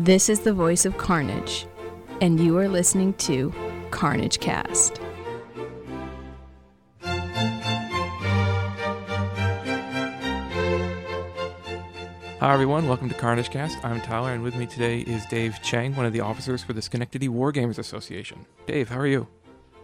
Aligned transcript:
This 0.00 0.28
is 0.28 0.38
the 0.38 0.52
voice 0.52 0.86
of 0.86 0.96
Carnage, 0.96 1.66
and 2.20 2.38
you 2.38 2.56
are 2.56 2.68
listening 2.68 3.14
to 3.14 3.52
Carnage 3.90 4.38
Cast. 4.38 5.00
Hi, 12.38 12.54
everyone. 12.54 12.86
Welcome 12.86 13.08
to 13.08 13.14
Carnage 13.16 13.50
Cast. 13.50 13.84
I'm 13.84 14.00
Tyler, 14.00 14.32
and 14.32 14.44
with 14.44 14.54
me 14.54 14.66
today 14.66 15.00
is 15.00 15.26
Dave 15.26 15.60
Cheng, 15.64 15.96
one 15.96 16.06
of 16.06 16.12
the 16.12 16.20
officers 16.20 16.62
for 16.62 16.74
the 16.74 16.80
Schenectady 16.80 17.28
Wargamers 17.28 17.78
Association. 17.80 18.46
Dave, 18.68 18.90
how 18.90 19.00
are 19.00 19.06
you? 19.08 19.26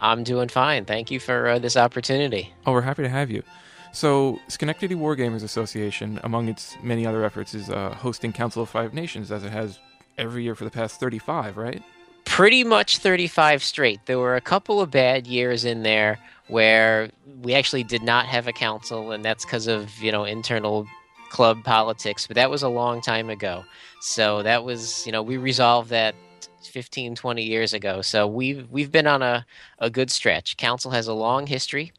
I'm 0.00 0.22
doing 0.22 0.48
fine. 0.48 0.84
Thank 0.84 1.10
you 1.10 1.18
for 1.18 1.48
uh, 1.48 1.58
this 1.58 1.76
opportunity. 1.76 2.54
Oh, 2.66 2.70
we're 2.70 2.82
happy 2.82 3.02
to 3.02 3.08
have 3.08 3.32
you. 3.32 3.42
So, 3.90 4.38
Schenectady 4.46 4.94
Wargamers 4.94 5.42
Association, 5.42 6.20
among 6.22 6.48
its 6.48 6.76
many 6.84 7.04
other 7.04 7.24
efforts, 7.24 7.52
is 7.52 7.68
uh, 7.68 7.96
hosting 7.96 8.32
Council 8.32 8.62
of 8.62 8.68
Five 8.68 8.94
Nations, 8.94 9.32
as 9.32 9.42
it 9.42 9.50
has 9.50 9.80
every 10.18 10.42
year 10.42 10.54
for 10.54 10.64
the 10.64 10.70
past 10.70 11.00
35, 11.00 11.56
right? 11.56 11.82
Pretty 12.24 12.64
much 12.64 12.98
35 12.98 13.62
straight. 13.62 14.00
There 14.06 14.18
were 14.18 14.36
a 14.36 14.40
couple 14.40 14.80
of 14.80 14.90
bad 14.90 15.26
years 15.26 15.64
in 15.64 15.82
there 15.82 16.18
where 16.48 17.10
we 17.42 17.54
actually 17.54 17.84
did 17.84 18.02
not 18.02 18.26
have 18.26 18.48
a 18.48 18.52
council, 18.52 19.12
and 19.12 19.24
that's 19.24 19.44
because 19.44 19.66
of, 19.66 19.90
you 19.98 20.10
know, 20.12 20.24
internal 20.24 20.86
club 21.30 21.64
politics, 21.64 22.26
but 22.26 22.36
that 22.36 22.50
was 22.50 22.62
a 22.62 22.68
long 22.68 23.00
time 23.00 23.28
ago. 23.28 23.64
So 24.00 24.42
that 24.42 24.64
was, 24.64 25.04
you 25.04 25.12
know, 25.12 25.22
we 25.22 25.36
resolved 25.36 25.90
that 25.90 26.14
15, 26.62 27.14
20 27.14 27.42
years 27.42 27.72
ago. 27.72 28.02
So 28.02 28.26
we've 28.26 28.70
we've 28.70 28.92
been 28.92 29.06
on 29.06 29.22
a, 29.22 29.44
a 29.78 29.90
good 29.90 30.10
stretch. 30.10 30.56
Council 30.56 30.90
has 30.92 31.08
a 31.08 31.12
long 31.12 31.46
history. 31.46 31.92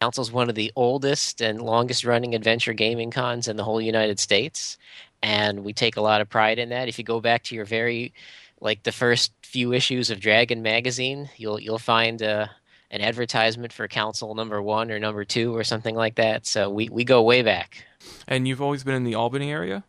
Council 0.00 0.22
is 0.22 0.30
one 0.30 0.48
of 0.48 0.54
the 0.54 0.72
oldest 0.76 1.40
and 1.40 1.60
longest 1.60 2.04
running 2.04 2.34
adventure 2.34 2.72
gaming 2.72 3.10
cons 3.10 3.48
in 3.48 3.56
the 3.56 3.64
whole 3.64 3.80
United 3.80 4.20
States. 4.20 4.78
And 5.22 5.64
we 5.64 5.72
take 5.72 5.96
a 5.96 6.00
lot 6.00 6.20
of 6.20 6.28
pride 6.28 6.58
in 6.58 6.68
that. 6.68 6.88
If 6.88 6.98
you 6.98 7.04
go 7.04 7.20
back 7.20 7.42
to 7.44 7.54
your 7.54 7.64
very 7.64 8.12
like 8.60 8.82
the 8.82 8.92
first 8.92 9.32
few 9.42 9.72
issues 9.72 10.10
of 10.10 10.20
Dragon 10.20 10.62
magazine, 10.62 11.30
you'll 11.36 11.60
you'll 11.60 11.78
find 11.78 12.22
uh, 12.22 12.48
an 12.90 13.00
advertisement 13.00 13.72
for 13.72 13.86
Council 13.88 14.34
number 14.34 14.62
one 14.62 14.90
or 14.90 14.98
number 14.98 15.24
two 15.24 15.54
or 15.54 15.64
something 15.64 15.94
like 15.94 16.16
that. 16.16 16.46
So 16.46 16.70
we, 16.70 16.88
we 16.88 17.04
go 17.04 17.22
way 17.22 17.42
back. 17.42 17.84
And 18.26 18.48
you've 18.48 18.62
always 18.62 18.84
been 18.84 18.94
in 18.94 19.04
the 19.04 19.14
Albany 19.14 19.50
area? 19.50 19.84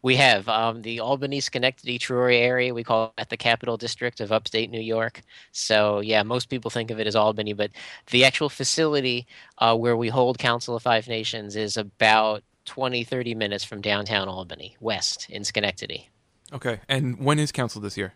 We 0.00 0.16
have 0.16 0.48
um, 0.48 0.82
the 0.82 1.00
Albany, 1.00 1.40
Schenectady, 1.40 1.98
Troy 1.98 2.36
area. 2.36 2.72
We 2.72 2.84
call 2.84 3.12
it 3.18 3.28
the 3.28 3.36
Capital 3.36 3.76
District 3.76 4.20
of 4.20 4.30
upstate 4.30 4.70
New 4.70 4.80
York. 4.80 5.22
So, 5.50 6.00
yeah, 6.00 6.22
most 6.22 6.48
people 6.48 6.70
think 6.70 6.90
of 6.90 7.00
it 7.00 7.06
as 7.06 7.16
Albany, 7.16 7.52
but 7.52 7.72
the 8.10 8.24
actual 8.24 8.48
facility 8.48 9.26
uh, 9.58 9.76
where 9.76 9.96
we 9.96 10.08
hold 10.08 10.38
Council 10.38 10.76
of 10.76 10.82
Five 10.82 11.08
Nations 11.08 11.56
is 11.56 11.76
about 11.76 12.42
20, 12.68 13.02
30 13.02 13.34
minutes 13.34 13.64
from 13.64 13.80
downtown 13.80 14.28
Albany, 14.28 14.76
west 14.78 15.26
in 15.28 15.42
Schenectady. 15.42 16.10
Okay. 16.52 16.80
And 16.88 17.18
when 17.18 17.38
is 17.38 17.50
Council 17.50 17.80
this 17.80 17.96
year? 17.96 18.14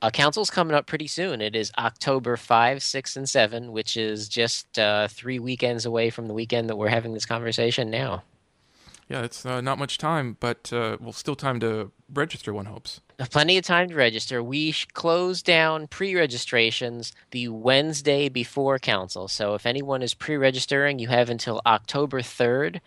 Uh, 0.00 0.10
council's 0.10 0.50
coming 0.50 0.74
up 0.74 0.86
pretty 0.86 1.06
soon. 1.06 1.40
It 1.40 1.56
is 1.56 1.72
October 1.78 2.36
5, 2.36 2.82
6, 2.82 3.16
and 3.16 3.28
7, 3.28 3.72
which 3.72 3.96
is 3.96 4.28
just 4.28 4.78
uh, 4.78 5.08
three 5.08 5.38
weekends 5.38 5.86
away 5.86 6.10
from 6.10 6.26
the 6.26 6.34
weekend 6.34 6.68
that 6.68 6.76
we're 6.76 6.88
having 6.88 7.14
this 7.14 7.26
conversation 7.26 7.90
now. 7.90 8.22
Yeah, 9.08 9.22
it's 9.22 9.44
uh, 9.44 9.60
not 9.60 9.78
much 9.78 9.98
time, 9.98 10.36
but 10.40 10.72
uh, 10.72 10.96
well, 11.00 11.12
still 11.12 11.34
time 11.34 11.60
to 11.60 11.90
register. 12.12 12.54
One 12.54 12.66
hopes. 12.66 13.00
Plenty 13.30 13.58
of 13.58 13.64
time 13.64 13.90
to 13.90 13.94
register. 13.94 14.42
We 14.42 14.72
close 14.94 15.42
down 15.42 15.86
pre-registrations 15.86 17.12
the 17.30 17.48
Wednesday 17.48 18.28
before 18.28 18.78
council. 18.78 19.28
So 19.28 19.54
if 19.54 19.66
anyone 19.66 20.02
is 20.02 20.14
pre-registering, 20.14 20.98
you 20.98 21.08
have 21.08 21.30
until 21.30 21.60
October 21.66 22.22
third. 22.22 22.80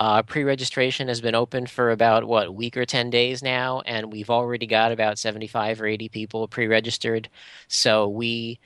Uh, 0.00 0.22
pre-registration 0.22 1.08
has 1.08 1.20
been 1.20 1.34
open 1.34 1.66
for 1.66 1.90
about 1.90 2.24
what 2.24 2.54
week 2.54 2.74
or 2.78 2.86
ten 2.86 3.10
days 3.10 3.42
now, 3.42 3.82
and 3.84 4.10
we've 4.10 4.30
already 4.30 4.66
got 4.66 4.92
about 4.92 5.18
seventy-five 5.18 5.78
or 5.78 5.86
eighty 5.86 6.08
people 6.08 6.48
pre-registered. 6.48 7.28
So 7.68 8.08
we 8.08 8.58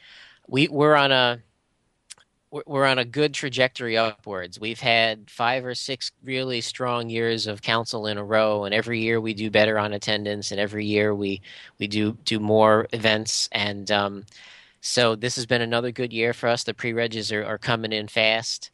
we 0.47 0.69
we're 0.69 0.94
on 0.94 1.10
a 1.10 1.42
we're 2.66 2.86
on 2.86 2.98
a 3.00 3.04
good 3.04 3.34
trajectory 3.34 3.97
upwards. 3.98 4.60
We've 4.60 4.78
had 4.78 5.28
five 5.28 5.66
or 5.66 5.75
six 5.75 6.12
really 6.22 6.60
strong 6.60 7.10
years 7.10 7.48
of 7.48 7.62
council 7.62 8.06
in 8.06 8.16
a 8.16 8.25
row, 8.25 8.62
and 8.62 8.72
every 8.72 9.00
year 9.00 9.20
we 9.20 9.34
do 9.34 9.50
better 9.50 9.76
on 9.76 9.92
attendance, 9.92 10.53
and 10.53 10.60
every 10.60 10.86
year 10.86 11.12
we 11.12 11.42
we 11.80 11.88
do 11.88 12.12
do 12.25 12.38
more 12.38 12.86
events, 12.92 13.48
and 13.50 13.91
um, 13.91 14.25
so 14.80 15.16
this 15.16 15.34
has 15.34 15.47
been 15.47 15.62
another 15.62 15.91
good 15.91 16.12
year 16.12 16.32
for 16.32 16.48
us. 16.48 16.62
The 16.62 16.75
pre-regs 16.75 17.36
are, 17.36 17.44
are 17.44 17.59
coming 17.59 17.92
in 17.92 18.06
fast. 18.06 18.70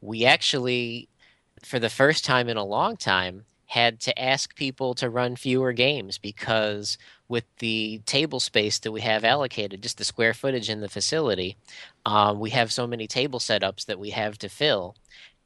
We 0.00 0.24
actually, 0.24 1.08
for 1.62 1.78
the 1.78 1.88
first 1.90 2.24
time 2.24 2.48
in 2.48 2.56
a 2.56 2.64
long 2.64 2.96
time, 2.96 3.44
had 3.72 4.00
to 4.00 4.22
ask 4.22 4.54
people 4.54 4.94
to 4.94 5.08
run 5.08 5.34
fewer 5.34 5.72
games 5.72 6.18
because 6.18 6.98
with 7.26 7.44
the 7.58 7.98
table 8.04 8.38
space 8.38 8.78
that 8.80 8.92
we 8.92 9.00
have 9.00 9.24
allocated, 9.24 9.82
just 9.82 9.96
the 9.96 10.04
square 10.04 10.34
footage 10.34 10.68
in 10.68 10.80
the 10.80 10.90
facility, 10.90 11.56
um, 12.04 12.38
we 12.38 12.50
have 12.50 12.70
so 12.70 12.86
many 12.86 13.06
table 13.06 13.38
setups 13.38 13.86
that 13.86 13.98
we 13.98 14.10
have 14.10 14.36
to 14.36 14.50
fill. 14.50 14.94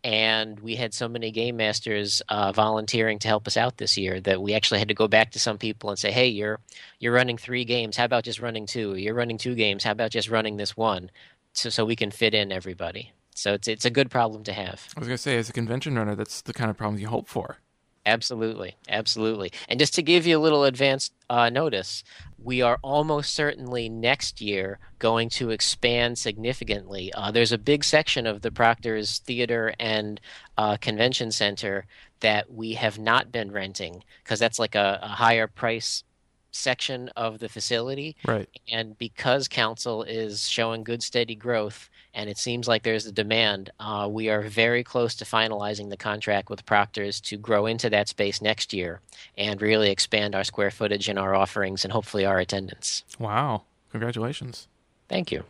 And 0.02 0.58
we 0.58 0.74
had 0.74 0.92
so 0.92 1.08
many 1.08 1.30
game 1.30 1.56
masters 1.56 2.20
uh, 2.28 2.50
volunteering 2.50 3.20
to 3.20 3.28
help 3.28 3.46
us 3.46 3.56
out 3.56 3.76
this 3.76 3.96
year 3.96 4.20
that 4.22 4.42
we 4.42 4.54
actually 4.54 4.80
had 4.80 4.88
to 4.88 4.94
go 4.94 5.06
back 5.06 5.30
to 5.32 5.38
some 5.38 5.58
people 5.58 5.90
and 5.90 5.98
say, 5.98 6.12
"Hey, 6.12 6.28
you're 6.28 6.60
you're 7.00 7.12
running 7.12 7.38
three 7.38 7.64
games. 7.64 7.96
How 7.96 8.04
about 8.04 8.24
just 8.24 8.40
running 8.40 8.66
two? 8.66 8.94
You're 8.96 9.14
running 9.14 9.38
two 9.38 9.54
games. 9.54 9.84
How 9.84 9.92
about 9.92 10.12
just 10.12 10.30
running 10.30 10.56
this 10.56 10.76
one?" 10.76 11.10
So, 11.54 11.70
so 11.70 11.84
we 11.84 11.96
can 11.96 12.10
fit 12.10 12.34
in 12.34 12.52
everybody. 12.52 13.12
So 13.36 13.52
it's 13.52 13.68
it's 13.68 13.84
a 13.84 13.90
good 13.90 14.10
problem 14.10 14.44
to 14.44 14.52
have. 14.54 14.88
I 14.96 15.00
was 15.00 15.08
gonna 15.08 15.18
say, 15.18 15.36
as 15.36 15.50
a 15.50 15.52
convention 15.52 15.94
runner, 15.94 16.14
that's 16.14 16.40
the 16.40 16.54
kind 16.54 16.70
of 16.70 16.76
problem 16.76 16.98
you 16.98 17.08
hope 17.08 17.28
for. 17.28 17.58
Absolutely, 18.06 18.76
absolutely. 18.88 19.52
And 19.68 19.78
just 19.78 19.94
to 19.96 20.02
give 20.02 20.26
you 20.26 20.38
a 20.38 20.40
little 20.40 20.64
advanced 20.64 21.12
uh, 21.28 21.50
notice, 21.50 22.02
we 22.38 22.62
are 22.62 22.78
almost 22.82 23.34
certainly 23.34 23.88
next 23.88 24.40
year 24.40 24.78
going 25.00 25.28
to 25.30 25.50
expand 25.50 26.16
significantly. 26.16 27.12
Uh, 27.12 27.32
there's 27.32 27.50
a 27.50 27.58
big 27.58 27.82
section 27.82 28.26
of 28.26 28.42
the 28.42 28.52
Proctor's 28.52 29.18
Theater 29.18 29.74
and 29.80 30.20
uh, 30.56 30.76
Convention 30.76 31.32
Center 31.32 31.86
that 32.20 32.50
we 32.52 32.74
have 32.74 32.98
not 32.98 33.32
been 33.32 33.50
renting 33.50 34.04
because 34.22 34.38
that's 34.38 34.60
like 34.60 34.76
a, 34.76 35.00
a 35.02 35.08
higher 35.08 35.48
price 35.48 36.04
section 36.52 37.10
of 37.16 37.40
the 37.40 37.48
facility. 37.48 38.16
Right. 38.24 38.48
And 38.70 38.96
because 38.96 39.48
council 39.48 40.04
is 40.04 40.48
showing 40.48 40.84
good 40.84 41.02
steady 41.02 41.34
growth, 41.34 41.90
and 42.16 42.30
it 42.30 42.38
seems 42.38 42.66
like 42.66 42.82
there's 42.82 43.06
a 43.06 43.12
demand. 43.12 43.70
Uh, 43.78 44.08
we 44.10 44.30
are 44.30 44.40
very 44.40 44.82
close 44.82 45.14
to 45.16 45.24
finalizing 45.24 45.90
the 45.90 45.98
contract 45.98 46.48
with 46.48 46.64
Proctor's 46.64 47.20
to 47.20 47.36
grow 47.36 47.66
into 47.66 47.90
that 47.90 48.08
space 48.08 48.40
next 48.40 48.72
year 48.72 49.00
and 49.36 49.60
really 49.60 49.90
expand 49.90 50.34
our 50.34 50.42
square 50.42 50.70
footage 50.70 51.10
and 51.10 51.18
our 51.18 51.34
offerings 51.34 51.84
and 51.84 51.92
hopefully 51.92 52.24
our 52.24 52.38
attendance. 52.38 53.04
Wow. 53.18 53.64
Congratulations. 53.90 54.66
Thank 55.08 55.30
you. 55.30 55.44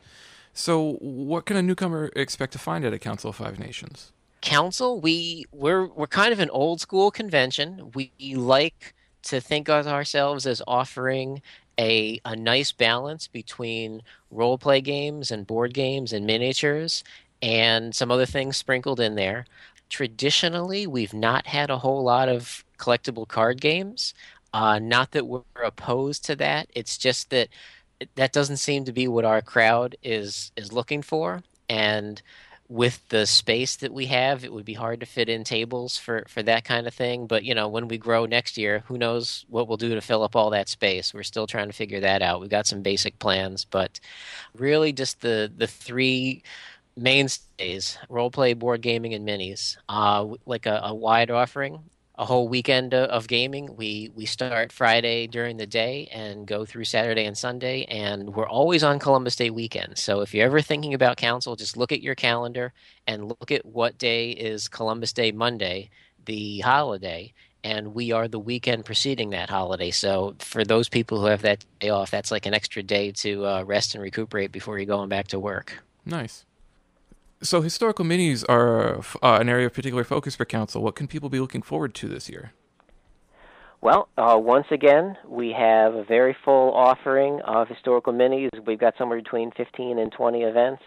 So, 0.53 0.95
what 1.01 1.47
can 1.47 1.57
a 1.57 1.63
newcomer 1.63 2.11
expect 2.17 2.53
to 2.55 2.59
find 2.59 2.85
at 2.85 2.93
a 2.93 2.99
Council 2.99 3.31
of 3.31 3.37
Five 3.37 3.61
Nations? 3.61 4.13
Council, 4.41 5.01
we 5.01 5.45
we're 5.53 5.87
we're 5.87 6.07
kind 6.07 6.33
of 6.33 6.41
an 6.41 6.51
old 6.51 6.81
school 6.81 7.11
convention. 7.11 7.93
We 7.95 8.11
like 8.35 8.95
to 9.25 9.41
think 9.41 9.69
of 9.69 9.87
ourselves 9.87 10.47
as 10.47 10.63
offering 10.67 11.43
a, 11.79 12.21
a 12.25 12.37
nice 12.37 12.73
balance 12.73 13.27
between 13.29 14.03
role 14.31 14.59
play 14.59 14.81
games 14.81 15.31
and 15.31 15.47
board 15.47 15.75
games 15.75 16.13
and 16.13 16.27
miniatures 16.27 17.05
and 17.43 17.95
some 17.95 18.11
other 18.11 18.27
things 18.27 18.57
sprinkled 18.57 19.01
in 19.01 19.15
there. 19.15 19.47
Traditionally, 19.89 20.87
we've 20.87 21.15
not 21.15 21.47
had 21.47 21.71
a 21.71 21.79
whole 21.79 22.03
lot 22.03 22.29
of 22.29 22.65
collectible 22.79 23.29
card 23.29 23.61
games. 23.61 24.15
Uh, 24.53 24.79
not 24.79 25.13
that 25.13 25.27
we're 25.27 25.43
opposed 25.65 26.25
to 26.25 26.37
that. 26.37 26.69
It's 26.75 26.97
just 26.97 27.31
that 27.31 27.49
that 28.15 28.33
doesn't 28.33 28.59
seem 28.59 28.85
to 28.85 28.93
be 28.93 29.09
what 29.09 29.25
our 29.25 29.43
crowd 29.43 29.97
is 30.03 30.53
is 30.57 30.73
looking 30.73 31.03
for. 31.03 31.43
And 31.69 32.21
with 32.69 33.09
the 33.09 33.27
space 33.27 33.77
that 33.77 33.93
we 33.93 34.07
have, 34.07 34.45
it 34.45 34.53
would 34.53 34.65
be 34.65 34.75
hard 34.75 35.01
to 35.01 35.07
fit 35.07 35.29
in 35.29 35.45
tables 35.45 35.97
for, 35.97 36.25
for 36.29 36.43
that 36.43 36.65
kind 36.65 36.87
of 36.87 36.95
thing. 36.95 37.27
But 37.27 37.45
you 37.45 37.55
know, 37.55 37.69
when 37.69 37.89
we 37.89 37.99
grow 37.99 38.27
next 38.27 38.57
year, 38.57 38.83
who 38.87 38.99
knows 38.99 39.45
what 39.49 39.69
we'll 39.69 39.77
do 39.77 39.95
to 39.95 40.01
fill 40.01 40.23
up 40.23 40.35
all 40.35 40.51
that 40.51 40.69
space? 40.69 41.15
We're 41.15 41.23
still 41.23 41.47
trying 41.47 41.69
to 41.69 41.73
figure 41.73 42.01
that 42.01 42.23
out. 42.23 42.41
We've 42.41 42.51
got 42.51 42.67
some 42.67 42.83
basic 42.83 43.19
plans, 43.19 43.65
but 43.65 44.01
really, 44.55 44.93
just 44.93 45.21
the 45.21 45.51
the 45.55 45.67
three 45.67 46.43
mainstays: 46.97 47.99
role 48.09 48.31
play, 48.31 48.55
board 48.55 48.81
gaming, 48.83 49.15
and 49.15 49.27
minis. 49.27 49.77
Uh, 49.89 50.35
like 50.45 50.67
a, 50.67 50.81
a 50.85 50.95
wide 50.95 51.31
offering 51.31 51.81
a 52.19 52.25
whole 52.25 52.49
weekend 52.49 52.95
of 52.95 53.29
gaming. 53.29 53.77
We 53.77 54.11
we 54.15 54.27
start 54.27 54.73
Friday 54.73 55.27
during 55.27 55.57
the 55.57 55.67
day 55.67 56.09
and 56.13 56.47
go 56.47 56.65
through 56.65 56.85
Saturday 56.85 57.25
and 57.25 57.37
Sunday, 57.37 57.85
and 57.85 58.35
we're 58.35 58.49
always 58.49 58.83
on 58.83 58.99
Columbus 58.99 59.37
Day 59.37 59.51
weekend. 59.51 59.99
So 59.99 60.21
if 60.21 60.35
you're 60.35 60.47
ever 60.47 60.61
thinking 60.61 60.95
about 60.95 61.17
council, 61.17 61.57
just 61.57 61.77
look 61.77 61.93
at 61.93 62.03
your 62.03 62.15
calendar 62.15 62.73
and 63.07 63.29
look 63.29 63.51
at 63.51 63.67
what 63.67 63.99
day 63.99 64.31
is 64.31 64.69
Columbus 64.69 65.13
Day 65.13 65.31
Monday, 65.31 65.91
the 66.25 66.61
holiday, 66.61 67.33
and 67.63 67.95
we 67.95 68.13
are 68.13 68.29
the 68.29 68.39
weekend 68.39 68.85
preceding 68.85 69.31
that 69.31 69.51
holiday. 69.51 69.91
So 69.91 70.37
for 70.39 70.65
those 70.65 70.89
people 70.89 71.21
who 71.21 71.27
have 71.27 71.43
that 71.43 71.65
day 71.81 71.91
off, 71.91 72.11
that's 72.11 72.31
like 72.31 72.47
an 72.47 72.55
extra 72.55 72.83
day 72.83 73.13
to 73.13 73.45
uh, 73.45 73.63
rest 73.65 73.95
and 73.95 74.03
recuperate 74.03 74.53
before 74.53 74.79
you're 74.79 74.87
going 74.87 75.09
back 75.09 75.29
to 75.29 75.39
work. 75.39 75.83
Nice. 76.05 76.45
So 77.43 77.61
historical 77.61 78.05
minis 78.05 78.45
are 78.49 78.99
uh, 79.23 79.41
an 79.41 79.49
area 79.49 79.67
of 79.67 79.75
particular 79.75 80.05
focus 80.05 80.35
for 80.35 80.45
council. 80.45 80.83
What 80.83 80.95
can 80.95 81.07
people 81.07 81.29
be 81.29 81.39
looking 81.39 81.63
forward 81.63 81.95
to 81.97 82.09
this 82.09 82.31
year? 82.31 82.53
Well, 83.83 84.09
uh, 84.17 84.39
once 84.39 84.67
again, 84.71 85.17
we 85.29 85.53
have 85.57 85.95
a 85.95 86.03
very 86.03 86.35
full 86.45 86.73
offering 86.73 87.41
of 87.43 87.69
historical 87.69 88.13
minis. 88.13 88.49
We've 88.67 88.79
got 88.79 88.95
somewhere 88.97 89.21
between 89.21 89.51
15 89.53 89.99
and 89.99 90.11
20 90.11 90.43
events. 90.43 90.83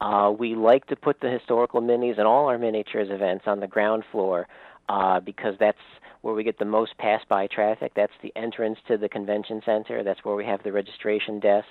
Uh, 0.00 0.32
we 0.38 0.54
like 0.54 0.86
to 0.88 0.96
put 0.96 1.20
the 1.20 1.30
historical 1.30 1.80
minis 1.80 2.18
and 2.18 2.26
all 2.26 2.46
our 2.46 2.58
miniatures 2.58 3.08
events 3.10 3.44
on 3.46 3.60
the 3.60 3.66
ground 3.66 4.04
floor 4.12 4.46
uh, 4.90 5.18
because 5.20 5.54
that's 5.58 5.78
where 6.26 6.34
we 6.34 6.42
get 6.42 6.58
the 6.58 6.64
most 6.64 6.98
pass 6.98 7.22
by 7.28 7.46
traffic. 7.46 7.92
That's 7.94 8.12
the 8.20 8.32
entrance 8.34 8.78
to 8.88 8.98
the 8.98 9.08
convention 9.08 9.62
center. 9.64 10.02
That's 10.02 10.24
where 10.24 10.34
we 10.34 10.44
have 10.44 10.60
the 10.64 10.72
registration 10.72 11.38
desk. 11.38 11.68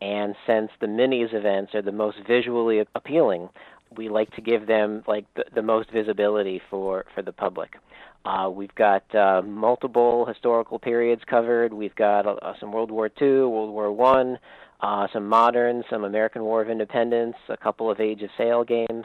And 0.00 0.34
since 0.44 0.72
the 0.80 0.88
minis 0.88 1.32
events 1.32 1.72
are 1.76 1.82
the 1.82 1.92
most 1.92 2.18
visually 2.26 2.84
appealing, 2.96 3.48
we 3.96 4.08
like 4.08 4.34
to 4.34 4.40
give 4.40 4.66
them 4.66 5.04
like 5.06 5.24
the, 5.36 5.44
the 5.54 5.62
most 5.62 5.92
visibility 5.92 6.60
for, 6.68 7.04
for 7.14 7.22
the 7.22 7.30
public. 7.30 7.76
Uh, 8.24 8.50
we've 8.52 8.74
got 8.74 9.02
uh, 9.14 9.40
multiple 9.42 10.26
historical 10.26 10.80
periods 10.80 11.22
covered. 11.30 11.72
We've 11.72 11.94
got 11.94 12.26
uh, 12.26 12.54
some 12.58 12.72
World 12.72 12.90
War 12.90 13.08
II, 13.20 13.44
World 13.44 13.70
War 13.70 13.92
One, 13.92 14.36
uh, 14.80 15.06
some 15.12 15.28
modern, 15.28 15.84
some 15.88 16.02
American 16.02 16.42
War 16.42 16.60
of 16.60 16.68
Independence, 16.68 17.36
a 17.48 17.56
couple 17.56 17.88
of 17.88 18.00
Age 18.00 18.22
of 18.22 18.30
Sail 18.36 18.64
games. 18.64 19.04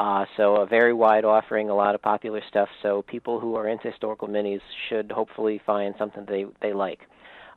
Uh, 0.00 0.24
so 0.36 0.56
a 0.56 0.66
very 0.66 0.92
wide 0.92 1.24
offering, 1.24 1.70
a 1.70 1.74
lot 1.74 1.94
of 1.94 2.02
popular 2.02 2.42
stuff. 2.48 2.68
So 2.82 3.02
people 3.02 3.38
who 3.38 3.54
are 3.54 3.68
into 3.68 3.88
historical 3.90 4.28
minis 4.28 4.60
should 4.88 5.12
hopefully 5.12 5.60
find 5.64 5.94
something 5.98 6.24
they 6.26 6.46
they 6.60 6.72
like. 6.72 7.00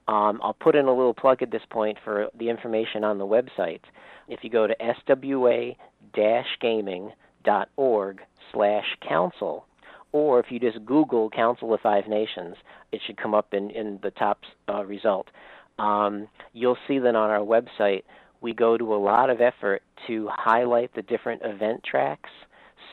Um, 0.07 0.39
I'll 0.41 0.53
put 0.53 0.75
in 0.75 0.85
a 0.85 0.93
little 0.93 1.13
plug 1.13 1.41
at 1.41 1.51
this 1.51 1.63
point 1.69 1.97
for 2.03 2.29
the 2.37 2.49
information 2.49 3.03
on 3.03 3.17
the 3.17 3.25
website. 3.25 3.81
If 4.29 4.43
you 4.43 4.49
go 4.49 4.65
to 4.67 4.75
swa-gaming.org 4.75 5.75
slash 8.53 8.85
council, 9.07 9.65
or 10.13 10.39
if 10.39 10.45
you 10.49 10.59
just 10.59 10.85
Google 10.85 11.29
Council 11.29 11.73
of 11.73 11.81
Five 11.81 12.07
Nations, 12.07 12.55
it 12.93 13.01
should 13.05 13.17
come 13.17 13.33
up 13.33 13.53
in, 13.53 13.69
in 13.71 13.99
the 14.01 14.11
top 14.11 14.39
uh, 14.69 14.85
result. 14.85 15.27
Um, 15.77 16.29
you'll 16.53 16.77
see 16.87 16.99
that 16.99 17.15
on 17.15 17.29
our 17.29 17.39
website 17.39 18.03
we 18.41 18.53
go 18.53 18.77
to 18.77 18.93
a 18.93 18.97
lot 18.97 19.29
of 19.29 19.41
effort 19.41 19.81
to 20.07 20.29
highlight 20.31 20.93
the 20.95 21.01
different 21.01 21.41
event 21.43 21.83
tracks. 21.83 22.29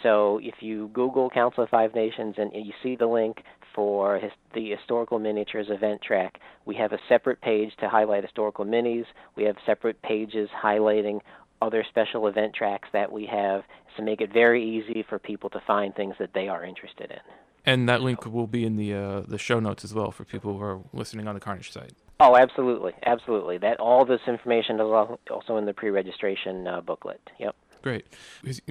So 0.02 0.38
if 0.43 0.55
you 0.61 0.91
Google 0.93 1.31
Council 1.31 1.64
of 1.64 1.70
Five 1.70 1.94
Nations 1.94 2.35
and 2.38 2.50
you 2.55 2.73
see 2.82 2.96
the 2.96 3.06
link 3.06 3.43
for 3.75 4.19
his, 4.19 4.31
the 4.55 4.70
historical 4.70 5.19
miniatures 5.19 5.67
event 5.70 6.00
track, 6.02 6.41
we 6.64 6.75
have 6.76 6.93
a 6.93 6.99
separate 7.08 7.41
page 7.41 7.70
to 7.81 7.88
highlight 7.88 8.23
historical 8.23 8.64
minis. 8.64 9.06
We 9.37 9.44
have 9.44 9.56
separate 9.67 10.00
pages 10.02 10.49
highlighting 10.62 11.20
other 11.62 11.85
special 11.88 12.26
event 12.26 12.55
tracks 12.55 12.88
that 12.93 13.11
we 13.11 13.26
have 13.26 13.62
to 13.96 14.02
make 14.02 14.20
it 14.20 14.32
very 14.32 14.62
easy 14.62 15.05
for 15.08 15.19
people 15.19 15.49
to 15.50 15.62
find 15.67 15.94
things 15.94 16.14
that 16.19 16.31
they 16.35 16.49
are 16.49 16.64
interested 16.64 17.11
in. 17.11 17.44
And 17.66 17.88
that 17.88 18.02
link 18.02 18.26
will 18.26 18.46
be 18.46 18.64
in 18.64 18.76
the 18.76 18.94
uh, 18.94 19.20
the 19.26 19.38
show 19.38 19.58
notes 19.58 19.84
as 19.84 19.94
well 19.94 20.11
for 20.11 20.25
people 20.25 20.56
who 20.56 20.62
are 20.62 20.81
listening 20.93 21.26
on 21.26 21.34
the 21.34 21.40
Carnage 21.40 21.72
site. 21.72 21.94
Oh, 22.20 22.37
absolutely, 22.37 22.93
absolutely. 23.05 23.58
That 23.58 23.81
all 23.81 24.05
this 24.05 24.20
information 24.26 24.76
is 24.76 24.82
also 24.82 25.56
in 25.56 25.64
the 25.64 25.72
pre-registration 25.72 26.66
uh, 26.66 26.81
booklet. 26.81 27.20
Yep. 27.40 27.56
Great. 27.82 28.06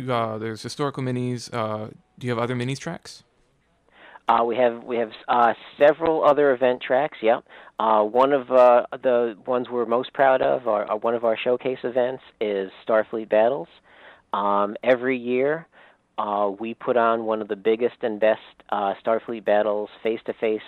Uh, 0.09 0.37
there's 0.37 0.61
historical 0.63 1.03
minis. 1.03 1.53
Uh, 1.53 1.89
do 2.17 2.27
you 2.27 2.31
have 2.31 2.39
other 2.39 2.55
minis 2.55 2.79
tracks? 2.79 3.23
Uh, 4.27 4.43
we 4.45 4.55
have 4.55 4.83
we 4.83 4.95
have 4.95 5.11
uh, 5.27 5.53
several 5.77 6.23
other 6.23 6.53
event 6.53 6.81
tracks. 6.81 7.17
Yep. 7.21 7.43
Uh, 7.79 8.03
one 8.03 8.31
of 8.31 8.49
uh, 8.49 8.85
the 9.01 9.35
ones 9.45 9.67
we're 9.69 9.85
most 9.85 10.13
proud 10.13 10.41
of, 10.41 10.67
are, 10.67 10.85
are, 10.85 10.97
one 10.97 11.15
of 11.15 11.25
our 11.25 11.37
showcase 11.37 11.79
events, 11.83 12.23
is 12.39 12.71
Starfleet 12.87 13.29
Battles. 13.29 13.67
Um, 14.31 14.75
every 14.83 15.17
year, 15.17 15.67
uh, 16.17 16.51
we 16.59 16.73
put 16.73 16.97
on 16.97 17.25
one 17.25 17.41
of 17.41 17.47
the 17.47 17.55
biggest 17.55 17.95
and 18.01 18.19
best 18.19 18.41
uh, 18.69 18.93
Starfleet 19.05 19.45
Battles 19.45 19.89
face-to-face 20.01 20.61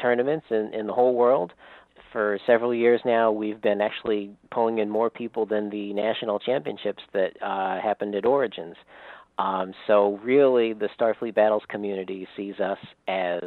tournaments 0.00 0.46
in, 0.50 0.72
in 0.72 0.86
the 0.86 0.92
whole 0.92 1.14
world 1.14 1.52
for 2.12 2.38
several 2.46 2.74
years 2.74 3.00
now, 3.04 3.32
we've 3.32 3.60
been 3.60 3.80
actually 3.80 4.30
pulling 4.50 4.78
in 4.78 4.88
more 4.88 5.10
people 5.10 5.46
than 5.46 5.70
the 5.70 5.92
national 5.94 6.38
championships 6.38 7.02
that 7.14 7.30
uh, 7.42 7.80
happened 7.80 8.14
at 8.14 8.26
Origins. 8.26 8.76
Um, 9.38 9.72
so 9.86 10.20
really, 10.22 10.74
the 10.74 10.90
Starfleet 10.98 11.34
Battles 11.34 11.62
community 11.68 12.28
sees 12.36 12.60
us 12.60 12.78
as 13.08 13.42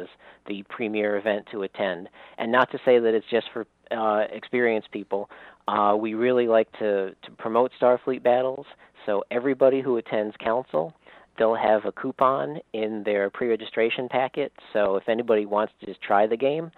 the 0.48 0.64
premier 0.68 1.16
event 1.16 1.46
to 1.52 1.62
attend, 1.62 2.08
and 2.38 2.50
not 2.50 2.70
to 2.72 2.78
say 2.84 2.98
that 2.98 3.14
it's 3.14 3.26
just 3.30 3.46
for 3.52 3.66
uh, 3.92 4.24
experienced 4.32 4.90
people. 4.90 5.30
Uh, 5.68 5.96
we 5.98 6.14
really 6.14 6.48
like 6.48 6.70
to 6.80 7.14
to 7.22 7.30
promote 7.38 7.70
Starfleet 7.80 8.22
Battles. 8.22 8.66
So 9.06 9.22
everybody 9.30 9.80
who 9.80 9.96
attends 9.96 10.34
Council, 10.42 10.92
they'll 11.38 11.54
have 11.54 11.84
a 11.84 11.92
coupon 11.92 12.58
in 12.72 13.02
their 13.04 13.30
pre-registration 13.30 14.08
packet. 14.08 14.52
So 14.72 14.96
if 14.96 15.08
anybody 15.08 15.46
wants 15.46 15.72
to 15.80 15.86
just 15.86 16.02
try 16.02 16.26
the 16.26 16.36
game, 16.36 16.70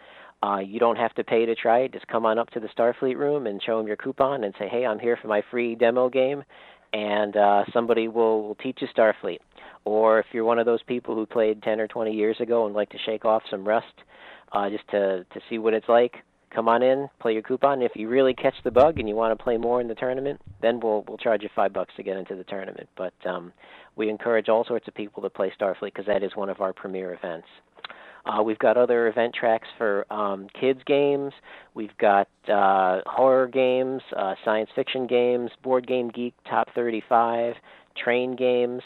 uh, 0.43 0.59
you 0.59 0.79
don't 0.79 0.97
have 0.97 1.15
to 1.15 1.25
pay 1.25 1.47
to 1.47 1.55
try 1.55 1.81
it. 1.81 1.93
Just 1.93 2.07
come 2.07 2.25
on 2.25 2.39
up 2.39 2.51
to 2.51 2.61
the 2.61 2.69
Starfleet 2.69 3.17
room 3.17 3.47
and 3.47 3.63
show 3.63 3.79
them 3.79 3.87
your 3.87 3.97
coupon 3.97 4.45
and 4.45 4.55
say, 4.59 4.69
"Hey, 4.69 4.87
I'm 4.87 4.99
here 4.99 5.17
for 5.17 5.29
my 5.29 5.43
free 5.51 5.75
demo 5.75 6.09
game," 6.09 6.45
and 6.93 7.37
uh, 7.37 7.65
somebody 7.73 8.09
will, 8.09 8.43
will 8.43 8.55
teach 8.57 8.79
you 8.81 8.89
Starfleet. 8.97 9.39
Or 9.85 10.21
if 10.21 10.27
you're 10.33 10.45
one 10.45 10.59
of 10.59 10.67
those 10.67 10.83
people 10.85 11.15
who 11.15 11.27
played 11.27 11.63
10 11.63 11.81
or 11.81 11.89
20 11.89 12.13
years 12.13 12.37
ago 12.41 12.67
and 12.67 12.75
like 12.75 12.91
to 12.91 12.99
shake 13.05 13.25
off 13.25 13.43
some 13.51 13.67
rust, 13.67 13.87
uh, 14.53 14.71
just 14.71 14.87
to 14.91 15.25
to 15.25 15.41
see 15.49 15.59
what 15.59 15.75
it's 15.75 15.89
like, 15.89 16.17
come 16.55 16.69
on 16.69 16.83
in, 16.83 17.09
play 17.21 17.33
your 17.33 17.43
coupon. 17.43 17.83
If 17.83 17.93
you 17.95 18.09
really 18.09 18.35
catch 18.35 18.55
the 18.65 18.71
bug 18.71 18.99
and 18.99 19.09
you 19.09 19.15
want 19.15 19.37
to 19.37 19.43
play 19.43 19.57
more 19.57 19.81
in 19.81 19.89
the 19.89 19.95
tournament, 19.95 20.41
then 20.63 20.81
we'll 20.81 21.05
we'll 21.07 21.19
charge 21.19 21.43
you 21.43 21.49
five 21.55 21.73
bucks 21.73 21.95
to 21.97 22.03
get 22.03 22.17
into 22.17 22.35
the 22.35 22.45
tournament. 22.45 22.89
But 22.97 23.15
um, 23.27 23.53
we 23.97 24.09
encourage 24.09 24.49
all 24.49 24.65
sorts 24.65 24.89
of 24.89 24.95
people 24.95 25.23
to 25.23 25.31
play 25.31 25.53
Starfleet 25.61 25.93
because 25.95 26.07
that 26.07 26.23
is 26.23 26.35
one 26.35 26.49
of 26.49 26.61
our 26.61 26.73
premier 26.73 27.15
events. 27.15 27.49
Uh, 28.27 28.43
we've 28.43 28.59
got 28.59 28.77
other 28.77 29.09
event 29.09 29.35
tracks 29.35 29.69
for 29.79 30.05
um, 30.13 30.49
kids 30.61 30.81
games. 30.87 31.33
We've 31.75 31.97
got 31.99 32.29
uh, 32.49 33.01
horror 33.07 33.47
games, 33.47 34.03
uh, 34.17 34.35
science 34.45 34.69
fiction 34.75 35.07
games, 35.07 35.51
Board 35.63 35.87
Game 35.87 36.09
Geek 36.09 36.35
Top 36.49 36.69
35, 36.75 37.55
train 37.97 38.37
games. 38.37 38.83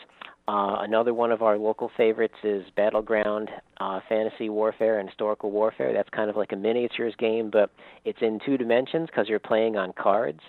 Uh, 0.48 0.78
another 0.80 1.14
one 1.14 1.30
of 1.30 1.40
our 1.40 1.56
local 1.56 1.90
favorites 1.96 2.34
is 2.42 2.64
Battleground 2.76 3.48
uh, 3.80 4.00
Fantasy 4.08 4.48
Warfare 4.48 4.98
and 4.98 5.08
Historical 5.08 5.52
Warfare. 5.52 5.92
That's 5.92 6.08
kind 6.10 6.28
of 6.28 6.36
like 6.36 6.52
a 6.52 6.56
miniatures 6.56 7.14
game, 7.16 7.48
but 7.50 7.70
it's 8.04 8.18
in 8.22 8.40
two 8.44 8.58
dimensions 8.58 9.08
because 9.08 9.28
you're 9.28 9.38
playing 9.38 9.76
on 9.76 9.92
cards. 9.92 10.40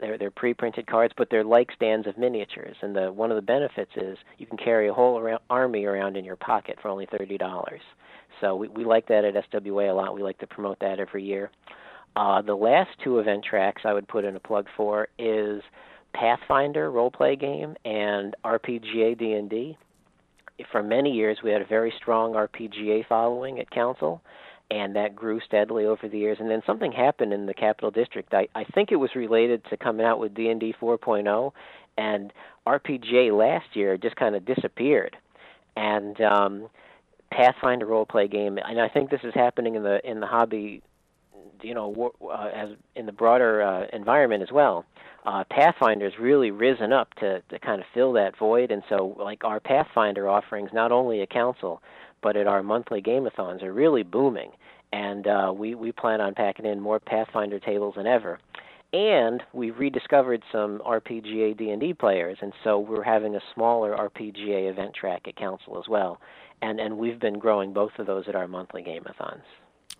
They're 0.00 0.18
they're 0.18 0.32
pre-printed 0.32 0.86
cards, 0.88 1.14
but 1.16 1.28
they're 1.30 1.44
like 1.44 1.70
stands 1.74 2.06
of 2.06 2.18
miniatures. 2.18 2.76
And 2.82 2.94
the 2.94 3.12
one 3.12 3.30
of 3.30 3.36
the 3.36 3.42
benefits 3.42 3.92
is 3.96 4.18
you 4.36 4.46
can 4.46 4.58
carry 4.58 4.88
a 4.88 4.92
whole 4.92 5.18
around, 5.18 5.40
army 5.48 5.84
around 5.84 6.16
in 6.16 6.24
your 6.24 6.36
pocket 6.36 6.76
for 6.82 6.88
only 6.88 7.06
thirty 7.06 7.38
dollars. 7.38 7.80
So 8.40 8.56
we, 8.56 8.68
we 8.68 8.84
like 8.84 9.06
that 9.08 9.24
at 9.24 9.34
SWA 9.50 9.90
a 9.90 9.94
lot. 9.94 10.14
We 10.14 10.22
like 10.22 10.38
to 10.38 10.46
promote 10.46 10.78
that 10.80 10.98
every 10.98 11.24
year. 11.24 11.50
Uh, 12.16 12.42
the 12.42 12.54
last 12.54 12.90
two 13.02 13.18
event 13.20 13.44
tracks 13.48 13.82
I 13.84 13.92
would 13.92 14.08
put 14.08 14.24
in 14.24 14.36
a 14.36 14.40
plug 14.40 14.66
for 14.76 15.08
is 15.18 15.62
Pathfinder 16.18 16.90
role 16.90 17.10
play 17.10 17.36
game 17.36 17.76
and 17.84 18.34
RPGA 18.42 19.18
D&D. 19.18 19.76
For 20.72 20.82
many 20.82 21.12
years, 21.12 21.38
we 21.44 21.50
had 21.50 21.60
a 21.60 21.66
very 21.66 21.92
strong 21.98 22.32
RPGA 22.32 23.06
following 23.06 23.60
at 23.60 23.70
Council, 23.70 24.22
and 24.70 24.96
that 24.96 25.14
grew 25.14 25.40
steadily 25.40 25.84
over 25.84 26.08
the 26.08 26.18
years. 26.18 26.38
And 26.40 26.50
then 26.50 26.62
something 26.66 26.90
happened 26.90 27.34
in 27.34 27.44
the 27.44 27.52
Capital 27.52 27.90
District. 27.90 28.32
I, 28.32 28.48
I 28.54 28.64
think 28.64 28.90
it 28.90 28.96
was 28.96 29.10
related 29.14 29.62
to 29.68 29.76
coming 29.76 30.06
out 30.06 30.18
with 30.18 30.34
D&D 30.34 30.74
4.0, 30.80 31.52
and 31.98 32.32
RPGA 32.66 33.36
last 33.36 33.76
year 33.76 33.98
just 33.98 34.16
kind 34.16 34.34
of 34.34 34.46
disappeared. 34.46 35.16
And 35.76 36.18
um, 36.22 36.68
Pathfinder 37.30 37.84
role 37.84 38.06
play 38.06 38.26
game, 38.26 38.56
and 38.56 38.80
I 38.80 38.88
think 38.88 39.10
this 39.10 39.20
is 39.22 39.34
happening 39.34 39.74
in 39.74 39.82
the 39.82 40.00
in 40.08 40.20
the 40.20 40.26
hobby, 40.26 40.82
you 41.60 41.74
know, 41.74 42.14
uh, 42.24 42.48
as 42.54 42.70
in 42.94 43.04
the 43.04 43.12
broader 43.12 43.60
uh, 43.60 43.86
environment 43.92 44.42
as 44.42 44.50
well. 44.50 44.86
Uh, 45.26 45.42
Pathfinder's 45.50 46.12
really 46.20 46.52
risen 46.52 46.92
up 46.92 47.12
to 47.14 47.42
to 47.50 47.58
kind 47.58 47.80
of 47.80 47.86
fill 47.92 48.12
that 48.12 48.38
void, 48.38 48.70
and 48.70 48.82
so 48.88 49.16
like 49.18 49.42
our 49.42 49.58
Pathfinder 49.58 50.28
offerings, 50.28 50.70
not 50.72 50.92
only 50.92 51.20
at 51.20 51.30
Council, 51.30 51.82
but 52.22 52.36
at 52.36 52.46
our 52.46 52.62
monthly 52.62 53.02
gameathons, 53.02 53.62
are 53.64 53.72
really 53.72 54.04
booming, 54.04 54.52
and 54.92 55.26
uh, 55.26 55.52
we 55.54 55.74
we 55.74 55.90
plan 55.90 56.20
on 56.20 56.34
packing 56.34 56.64
in 56.64 56.80
more 56.80 57.00
Pathfinder 57.00 57.58
tables 57.58 57.94
than 57.96 58.06
ever. 58.06 58.38
And 58.92 59.42
we've 59.52 59.76
rediscovered 59.76 60.44
some 60.52 60.80
RPGA 60.86 61.58
D&D 61.58 61.94
players, 61.94 62.38
and 62.40 62.52
so 62.62 62.78
we're 62.78 63.02
having 63.02 63.34
a 63.34 63.40
smaller 63.52 63.96
RPGA 63.96 64.70
event 64.70 64.94
track 64.94 65.22
at 65.26 65.34
Council 65.34 65.76
as 65.76 65.88
well. 65.88 66.20
And 66.62 66.78
and 66.78 66.96
we've 66.96 67.18
been 67.18 67.40
growing 67.40 67.72
both 67.72 67.98
of 67.98 68.06
those 68.06 68.28
at 68.28 68.36
our 68.36 68.46
monthly 68.46 68.84
gameathons. 68.84 69.42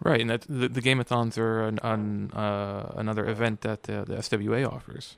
Right, 0.03 0.21
and 0.21 0.31
that 0.31 0.43
the, 0.43 0.69
the 0.69 0.83
gameathons 0.83 1.39
are 1.39 1.63
an, 1.63 1.79
an 1.83 2.31
uh, 2.33 2.93
another 2.97 3.27
event 3.27 3.63
that 3.63 3.89
uh, 3.89 4.05
the 4.05 4.17
SWA 4.17 4.71
offers. 4.71 5.17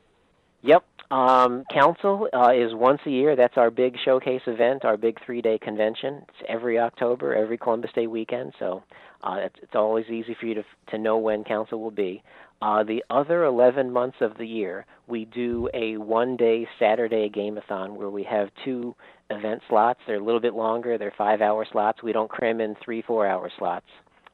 Yep, 0.62 0.84
um, 1.10 1.64
Council 1.72 2.28
uh, 2.32 2.52
is 2.54 2.74
once 2.74 3.00
a 3.06 3.10
year. 3.10 3.34
That's 3.34 3.56
our 3.56 3.70
big 3.70 3.96
showcase 4.04 4.42
event, 4.46 4.84
our 4.84 4.96
big 4.96 5.18
three-day 5.24 5.58
convention. 5.58 6.22
It's 6.28 6.48
every 6.48 6.78
October, 6.78 7.34
every 7.34 7.56
Columbus 7.56 7.90
Day 7.94 8.06
weekend. 8.06 8.52
So 8.58 8.82
uh, 9.22 9.36
it's, 9.38 9.56
it's 9.62 9.74
always 9.74 10.06
easy 10.06 10.36
for 10.38 10.46
you 10.46 10.54
to 10.54 10.64
to 10.90 10.98
know 10.98 11.18
when 11.18 11.44
Council 11.44 11.80
will 11.80 11.90
be. 11.90 12.22
Uh, 12.60 12.82
the 12.82 13.04
other 13.08 13.44
11 13.44 13.92
months 13.92 14.16
of 14.20 14.36
the 14.36 14.46
year, 14.46 14.84
we 15.06 15.24
do 15.24 15.68
a 15.74 15.96
one-day 15.96 16.66
Saturday 16.80 17.30
gameathon 17.30 17.94
where 17.94 18.10
we 18.10 18.24
have 18.24 18.48
two 18.64 18.96
event 19.30 19.62
slots. 19.68 20.00
They're 20.06 20.16
a 20.16 20.24
little 20.24 20.40
bit 20.40 20.54
longer. 20.54 20.98
They're 20.98 21.14
five 21.16 21.40
hour 21.40 21.64
slots. 21.70 22.02
We 22.02 22.12
don't 22.12 22.28
cram 22.28 22.60
in 22.60 22.74
three, 22.84 23.02
four 23.02 23.26
hour 23.26 23.50
slots. 23.58 23.86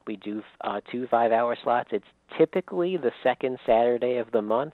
We 0.07 0.17
do 0.17 0.43
uh, 0.61 0.81
two 0.91 1.07
five-hour 1.09 1.57
slots. 1.63 1.89
It's 1.91 2.05
typically 2.37 2.97
the 2.97 3.11
second 3.23 3.57
Saturday 3.65 4.17
of 4.17 4.31
the 4.31 4.41
month, 4.41 4.73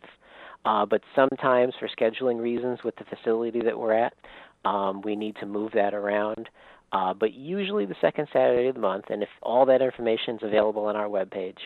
uh, 0.66 0.86
but 0.86 1.02
sometimes 1.16 1.74
for 1.80 1.88
scheduling 1.88 2.40
reasons 2.40 2.80
with 2.84 2.96
the 2.98 3.06
facility 3.06 3.62
that 3.62 3.78
we're 3.78 3.94
at, 3.94 4.14
um, 4.66 5.02
we 5.02 5.16
need 5.16 5.36
to 5.38 5.46
move 5.46 5.72
that 5.74 5.94
around. 5.94 6.50
Uh, 6.92 7.14
but 7.14 7.34
usually 7.34 7.86
the 7.86 7.96
second 8.02 8.28
Saturday 8.34 8.68
of 8.68 8.76
the 8.76 8.82
month, 8.82 9.06
and 9.10 9.24
if 9.24 9.30
all 9.42 9.66
that 9.66 9.82
information 9.82 10.36
is 10.36 10.42
available 10.44 10.86
on 10.86 10.96
our 10.96 11.08
webpage, 11.08 11.58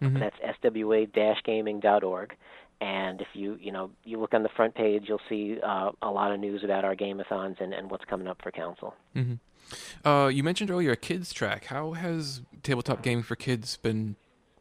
mm-hmm. 0.00 0.18
that's 0.18 0.36
swa-gaming.org. 0.62 2.36
And 2.80 3.20
if 3.20 3.28
you 3.32 3.56
you 3.60 3.70
know 3.70 3.90
you 4.04 4.18
look 4.20 4.34
on 4.34 4.42
the 4.42 4.48
front 4.56 4.74
page, 4.74 5.04
you'll 5.06 5.20
see 5.28 5.56
uh, 5.64 5.92
a 6.02 6.10
lot 6.10 6.32
of 6.32 6.40
news 6.40 6.64
about 6.64 6.84
our 6.84 6.96
gameathons 6.96 7.60
and, 7.60 7.72
and 7.72 7.90
what's 7.90 8.04
coming 8.06 8.26
up 8.26 8.38
for 8.42 8.50
council. 8.50 8.94
Mm-hmm. 9.16 9.34
Uh, 10.04 10.30
you 10.32 10.42
mentioned 10.42 10.70
earlier 10.70 10.92
a 10.92 10.96
kids 10.96 11.32
track. 11.32 11.66
How 11.66 11.92
has 11.92 12.42
tabletop 12.62 13.02
gaming 13.02 13.24
for 13.24 13.36
kids 13.36 13.76
been 13.76 14.16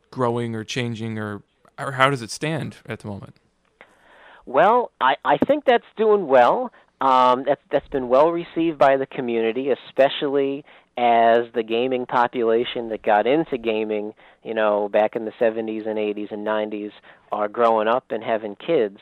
growing 0.10 0.56
or 0.56 0.63
changing, 0.63 1.18
or 1.18 1.44
or 1.80 1.94
how 1.94 2.10
does 2.10 2.22
it 2.22 2.32
stand 2.32 2.77
at 2.86 3.00
the 3.00 3.08
moment? 3.08 3.36
Well, 4.46 4.91
I, 5.00 5.15
I 5.24 5.38
think 5.38 5.65
that's 5.65 5.86
doing 5.98 6.27
well. 6.27 6.72
Um, 7.00 7.46
that's 7.46 7.62
that's 7.72 7.88
been 7.89 8.10
well 8.10 8.32
received 8.32 8.77
by 8.77 8.98
the 8.98 9.06
community, 9.06 9.70
especially 9.70 10.63
as 10.98 11.46
the 11.56 11.63
gaming 11.63 12.06
population 12.06 12.89
that 12.89 13.01
got 13.01 13.25
into 13.25 13.58
gaming, 13.58 14.13
you 14.44 14.53
know, 14.53 14.89
back 14.89 15.15
in 15.15 15.25
the 15.25 15.32
70s 15.39 15.88
and 15.88 15.98
80s 15.98 16.32
and 16.32 16.46
90s, 16.46 16.91
are 17.32 17.48
growing 17.48 17.88
up 17.88 18.06
and 18.12 18.24
having 18.24 18.56
kids. 18.56 18.98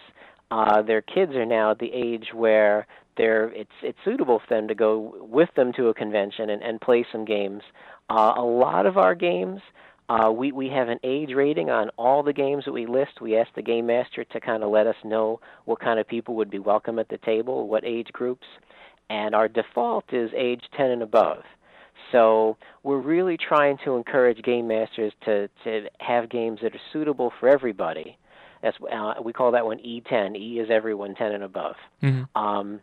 Uh, 0.52 0.82
their 0.82 1.02
kids 1.02 1.34
are 1.34 1.46
now 1.46 1.72
at 1.72 1.80
the 1.80 1.92
age 1.92 2.28
where 2.34 2.88
they're 3.20 3.50
it's 3.54 3.70
it's 3.84 4.00
suitable 4.04 4.40
for 4.40 4.56
them 4.56 4.68
to 4.68 4.74
go 4.74 5.14
with 5.20 5.50
them 5.56 5.72
to 5.74 5.90
a 5.90 5.94
convention 5.94 6.50
and, 6.50 6.64
and 6.64 6.82
play 6.82 7.06
some 7.12 7.26
games. 7.26 7.62
Uh, 8.10 8.34
a 8.36 8.42
lot 8.42 8.88
of 8.88 8.98
our 8.98 9.14
games 9.14 9.62
uh, 10.10 10.32
we 10.32 10.52
we 10.52 10.68
have 10.70 10.90
an 10.90 11.00
age 11.04 11.30
rating 11.36 11.70
on 11.70 11.90
all 11.98 12.24
the 12.24 12.34
games 12.34 12.66
that 12.66 12.72
we 12.72 12.88
list. 12.88 13.22
We 13.22 13.38
ask 13.38 13.54
the 13.56 13.62
game 13.62 13.86
master 13.86 14.24
to 14.24 14.40
kind 14.40 14.64
of 14.64 14.72
let 14.72 14.88
us 14.88 14.96
know 15.06 15.40
what 15.66 15.80
kind 15.80 16.00
of 16.00 16.08
people 16.08 16.36
would 16.36 16.50
be 16.50 16.58
welcome 16.58 16.98
at 16.98 17.10
the 17.10 17.20
table, 17.20 17.68
what 17.68 17.86
age 17.86 18.08
groups, 18.12 18.48
and 19.12 19.36
our 19.36 19.48
default 19.48 20.06
is 20.12 20.32
age 20.36 20.64
10 20.76 20.90
and 20.90 21.04
above. 21.04 21.44
So 22.12 22.58
we're 22.82 23.02
really 23.02 23.38
trying 23.38 23.78
to 23.86 23.98
encourage 23.98 24.42
game 24.42 24.68
masters 24.68 25.14
to 25.26 25.48
to 25.64 25.86
have 26.00 26.30
games 26.30 26.60
that 26.64 26.74
are 26.74 26.82
suitable 26.92 27.32
for 27.40 27.48
everybody. 27.48 28.18
That's 28.64 28.78
uh, 28.92 29.14
we 29.24 29.32
call 29.32 29.52
that 29.52 29.66
one 29.66 29.78
E10. 29.78 30.36
E 30.36 30.60
is 30.60 30.70
everyone 30.72 31.14
10 31.14 31.34
and 31.34 31.44
above. 31.44 31.76
Mm-hmm. 32.02 32.42
Um, 32.42 32.80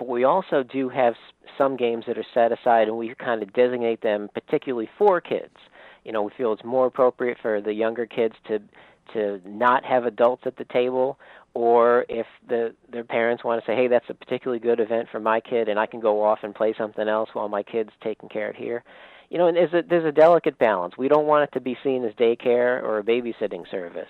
but 0.00 0.08
we 0.08 0.24
also 0.24 0.62
do 0.62 0.88
have 0.88 1.12
some 1.58 1.76
games 1.76 2.04
that 2.08 2.16
are 2.16 2.24
set 2.32 2.52
aside, 2.52 2.88
and 2.88 2.96
we 2.96 3.14
kind 3.16 3.42
of 3.42 3.52
designate 3.52 4.00
them 4.00 4.30
particularly 4.32 4.88
for 4.96 5.20
kids. 5.20 5.54
You 6.04 6.12
know 6.12 6.22
we 6.22 6.30
feel 6.38 6.54
it's 6.54 6.64
more 6.64 6.86
appropriate 6.86 7.36
for 7.42 7.60
the 7.60 7.74
younger 7.74 8.06
kids 8.06 8.34
to 8.48 8.60
to 9.12 9.42
not 9.46 9.84
have 9.84 10.06
adults 10.06 10.44
at 10.46 10.56
the 10.56 10.64
table 10.64 11.18
or 11.52 12.06
if 12.08 12.26
the 12.48 12.74
their 12.90 13.04
parents 13.04 13.44
want 13.44 13.62
to 13.62 13.70
say 13.70 13.76
hey 13.76 13.88
that's 13.88 14.08
a 14.08 14.14
particularly 14.14 14.58
good 14.58 14.80
event 14.80 15.08
for 15.12 15.20
my 15.20 15.38
kid 15.40 15.68
and 15.68 15.78
I 15.78 15.84
can 15.84 16.00
go 16.00 16.22
off 16.22 16.38
and 16.42 16.54
play 16.54 16.74
something 16.78 17.06
else 17.06 17.28
while 17.34 17.48
my 17.50 17.62
kid's 17.62 17.90
taking 18.02 18.30
care 18.30 18.48
of 18.48 18.56
here. 18.56 18.82
You 19.28 19.36
know 19.36 19.48
and 19.48 19.56
there's 19.56 19.74
a 19.74 19.82
there's 19.86 20.06
a 20.06 20.12
delicate 20.12 20.58
balance. 20.58 20.96
We 20.96 21.08
don't 21.08 21.26
want 21.26 21.44
it 21.44 21.52
to 21.52 21.60
be 21.60 21.76
seen 21.84 22.04
as 22.04 22.14
daycare 22.14 22.82
or 22.82 22.98
a 22.98 23.04
babysitting 23.04 23.70
service 23.70 24.08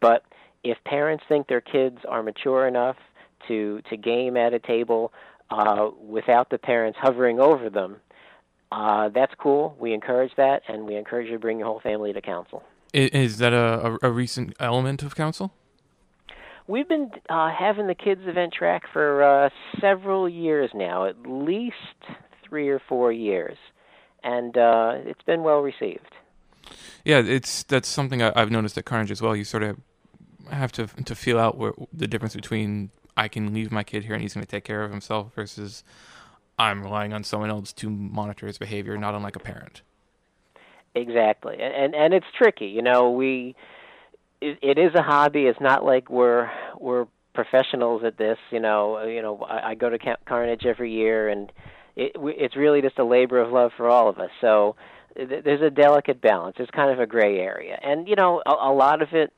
but 0.00 0.22
if 0.62 0.78
parents 0.84 1.24
think 1.28 1.48
their 1.48 1.60
kids 1.60 1.98
are 2.08 2.22
mature 2.22 2.68
enough 2.68 2.96
to 3.48 3.80
to 3.90 3.96
game 3.96 4.36
at 4.36 4.52
a 4.54 4.58
table 4.58 5.12
uh, 5.50 5.90
without 6.00 6.50
the 6.50 6.58
parents 6.58 6.98
hovering 7.00 7.40
over 7.40 7.70
them 7.70 7.96
uh, 8.74 9.08
that's 9.10 9.32
cool. 9.38 9.76
We 9.78 9.92
encourage 9.92 10.32
that, 10.36 10.62
and 10.66 10.84
we 10.84 10.96
encourage 10.96 11.26
you 11.26 11.34
to 11.34 11.38
bring 11.38 11.58
your 11.58 11.68
whole 11.68 11.80
family 11.80 12.12
to 12.12 12.20
council. 12.20 12.64
Is 12.92 13.38
that 13.38 13.52
a, 13.52 13.98
a, 14.02 14.08
a 14.08 14.10
recent 14.10 14.54
element 14.58 15.02
of 15.02 15.14
council? 15.14 15.52
We've 16.66 16.88
been 16.88 17.10
uh, 17.28 17.52
having 17.56 17.86
the 17.86 17.94
kids 17.94 18.22
event 18.24 18.52
track 18.52 18.82
for 18.92 19.22
uh, 19.22 19.50
several 19.80 20.28
years 20.28 20.70
now, 20.74 21.06
at 21.06 21.16
least 21.24 21.76
three 22.48 22.68
or 22.68 22.80
four 22.88 23.12
years, 23.12 23.56
and 24.24 24.56
uh, 24.56 24.94
it's 25.04 25.22
been 25.22 25.42
well 25.42 25.60
received. 25.60 26.10
Yeah, 27.04 27.18
it's 27.18 27.62
that's 27.64 27.88
something 27.88 28.22
I, 28.22 28.32
have 28.34 28.50
noticed 28.50 28.78
at 28.78 28.86
Carnage 28.86 29.10
as 29.10 29.22
well. 29.22 29.36
You 29.36 29.44
sort 29.44 29.62
of 29.62 29.78
have 30.50 30.72
to 30.72 30.86
to 30.86 31.14
feel 31.14 31.38
out 31.38 31.58
where, 31.58 31.74
the 31.92 32.08
difference 32.08 32.34
between 32.34 32.90
I 33.16 33.28
can 33.28 33.54
leave 33.54 33.70
my 33.70 33.84
kid 33.84 34.04
here 34.04 34.14
and 34.14 34.22
he's 34.22 34.34
going 34.34 34.44
to 34.44 34.50
take 34.50 34.64
care 34.64 34.82
of 34.82 34.90
himself 34.90 35.34
versus 35.34 35.84
I'm 36.58 36.82
relying 36.82 37.12
on 37.12 37.24
someone 37.24 37.50
else 37.50 37.72
to 37.74 37.90
monitor 37.90 38.46
his 38.46 38.58
behavior, 38.58 38.96
not 38.96 39.14
unlike 39.14 39.36
a 39.36 39.40
parent. 39.40 39.82
Exactly, 40.94 41.56
and 41.60 41.92
and 41.94 42.14
it's 42.14 42.26
tricky. 42.38 42.66
You 42.66 42.82
know, 42.82 43.10
we 43.10 43.56
it, 44.40 44.58
it 44.62 44.78
is 44.78 44.94
a 44.94 45.02
hobby. 45.02 45.42
It's 45.46 45.60
not 45.60 45.84
like 45.84 46.08
we're 46.08 46.48
we're 46.78 47.06
professionals 47.34 48.02
at 48.04 48.16
this. 48.16 48.38
You 48.52 48.60
know, 48.60 49.02
you 49.04 49.20
know, 49.20 49.38
I, 49.38 49.70
I 49.70 49.74
go 49.74 49.90
to 49.90 49.98
Camp 49.98 50.20
Carnage 50.24 50.64
every 50.64 50.92
year, 50.92 51.28
and 51.28 51.50
it, 51.96 52.12
it's 52.14 52.54
really 52.54 52.80
just 52.80 53.00
a 53.00 53.04
labor 53.04 53.40
of 53.40 53.52
love 53.52 53.72
for 53.76 53.88
all 53.88 54.08
of 54.08 54.18
us. 54.18 54.30
So 54.40 54.76
there's 55.16 55.62
a 55.62 55.70
delicate 55.70 56.20
balance. 56.20 56.56
It's 56.60 56.70
kind 56.70 56.92
of 56.92 57.00
a 57.00 57.06
gray 57.06 57.38
area, 57.40 57.76
and 57.82 58.06
you 58.06 58.14
know, 58.14 58.40
a, 58.46 58.52
a 58.52 58.72
lot 58.72 59.02
of 59.02 59.08
it 59.12 59.32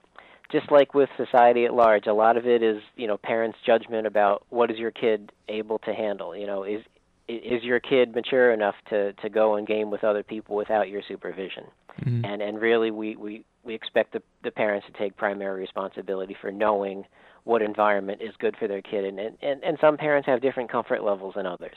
just 0.52 0.70
like 0.70 0.94
with 0.94 1.08
society 1.16 1.64
at 1.64 1.74
large, 1.74 2.06
a 2.06 2.12
lot 2.12 2.36
of 2.36 2.46
it 2.46 2.62
is 2.62 2.82
you 2.96 3.06
know 3.06 3.16
parents' 3.16 3.58
judgment 3.64 4.06
about 4.06 4.44
what 4.50 4.70
is 4.70 4.78
your 4.78 4.90
kid 4.90 5.32
able 5.48 5.78
to 5.80 5.92
handle. 5.92 6.36
You 6.36 6.46
know, 6.46 6.64
is 6.64 6.82
is 7.28 7.62
your 7.62 7.80
kid 7.80 8.14
mature 8.14 8.52
enough 8.52 8.76
to 8.90 9.12
to 9.14 9.28
go 9.28 9.56
and 9.56 9.66
game 9.66 9.90
with 9.90 10.04
other 10.04 10.22
people 10.22 10.56
without 10.56 10.88
your 10.88 11.02
supervision 11.08 11.64
mm-hmm. 12.00 12.24
and 12.24 12.42
and 12.42 12.60
really 12.60 12.90
we 12.90 13.16
we 13.16 13.44
we 13.64 13.74
expect 13.74 14.12
the 14.12 14.22
the 14.44 14.50
parents 14.50 14.86
to 14.86 14.98
take 14.98 15.16
primary 15.16 15.60
responsibility 15.60 16.36
for 16.40 16.50
knowing 16.50 17.04
what 17.44 17.62
environment 17.62 18.20
is 18.22 18.34
good 18.38 18.56
for 18.58 18.68
their 18.68 18.82
kid 18.82 19.04
and 19.04 19.18
and 19.18 19.62
and 19.62 19.78
some 19.80 19.96
parents 19.96 20.26
have 20.26 20.40
different 20.40 20.70
comfort 20.70 21.02
levels 21.02 21.34
than 21.36 21.46
others 21.46 21.76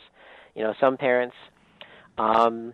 you 0.55 0.63
know 0.63 0.73
some 0.79 0.97
parents 0.97 1.35
um 2.17 2.73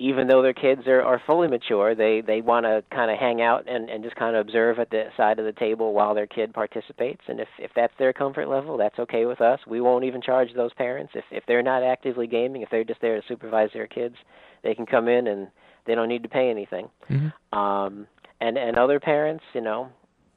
even 0.00 0.28
though 0.28 0.42
their 0.42 0.54
kids 0.54 0.82
are, 0.86 1.02
are 1.02 1.20
fully 1.26 1.48
mature, 1.48 1.94
they, 1.94 2.22
they 2.24 2.40
want 2.40 2.64
to 2.64 2.84
kind 2.94 3.10
of 3.10 3.18
hang 3.18 3.42
out 3.42 3.68
and, 3.68 3.90
and 3.90 4.04
just 4.04 4.14
kind 4.14 4.36
of 4.36 4.46
observe 4.46 4.78
at 4.78 4.90
the 4.90 5.06
side 5.16 5.40
of 5.40 5.44
the 5.44 5.52
table 5.52 5.92
while 5.92 6.14
their 6.14 6.26
kid 6.26 6.54
participates. 6.54 7.22
And 7.26 7.40
if, 7.40 7.48
if 7.58 7.72
that's 7.74 7.92
their 7.98 8.12
comfort 8.12 8.48
level, 8.48 8.76
that's 8.76 8.98
okay 9.00 9.24
with 9.24 9.40
us. 9.40 9.58
We 9.66 9.80
won't 9.80 10.04
even 10.04 10.22
charge 10.22 10.50
those 10.54 10.72
parents. 10.74 11.12
If, 11.16 11.24
if 11.32 11.42
they're 11.48 11.64
not 11.64 11.82
actively 11.82 12.28
gaming, 12.28 12.62
if 12.62 12.70
they're 12.70 12.84
just 12.84 13.00
there 13.00 13.20
to 13.20 13.26
supervise 13.26 13.70
their 13.74 13.88
kids, 13.88 14.14
they 14.62 14.74
can 14.74 14.86
come 14.86 15.08
in 15.08 15.26
and 15.26 15.48
they 15.84 15.96
don't 15.96 16.08
need 16.08 16.22
to 16.22 16.28
pay 16.28 16.48
anything. 16.48 16.88
Mm-hmm. 17.10 17.58
Um, 17.58 18.06
and, 18.40 18.56
and 18.56 18.78
other 18.78 19.00
parents, 19.00 19.42
you 19.52 19.60
know, 19.60 19.88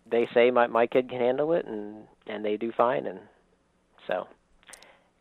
they 0.10 0.28
say 0.34 0.50
my, 0.50 0.66
my 0.66 0.88
kid 0.88 1.08
can 1.08 1.20
handle 1.20 1.54
it 1.54 1.68
and, 1.68 1.98
and 2.26 2.44
they 2.44 2.58
do 2.58 2.72
fine. 2.76 3.06
And 3.06 3.20
so 4.08 4.28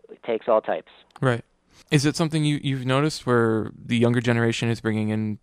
it 0.09 0.23
takes 0.23 0.49
all 0.49 0.63
types. 0.63 0.91
Right. 1.21 1.45
Is 1.91 2.05
it 2.05 2.17
something 2.17 2.45
you, 2.45 2.61
you've 2.63 2.87
noticed 2.87 3.27
where 3.27 3.71
the 3.77 3.97
younger 3.97 4.21
generation 4.21 4.69
is 4.69 4.81
bringing 4.81 5.09
in 5.09 5.39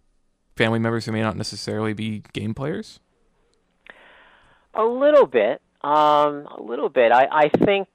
family 0.56 0.80
members 0.80 1.06
who 1.06 1.12
may 1.12 1.22
not 1.22 1.38
necessarily 1.38 1.94
be 1.94 2.24
game 2.34 2.54
players? 2.54 3.00
A 4.74 4.84
little 4.84 5.26
bit. 5.26 5.62
Um, 5.84 6.48
a 6.48 6.62
little 6.62 6.90
bit. 6.90 7.12
I, 7.12 7.28
I 7.32 7.50
think 7.66 7.88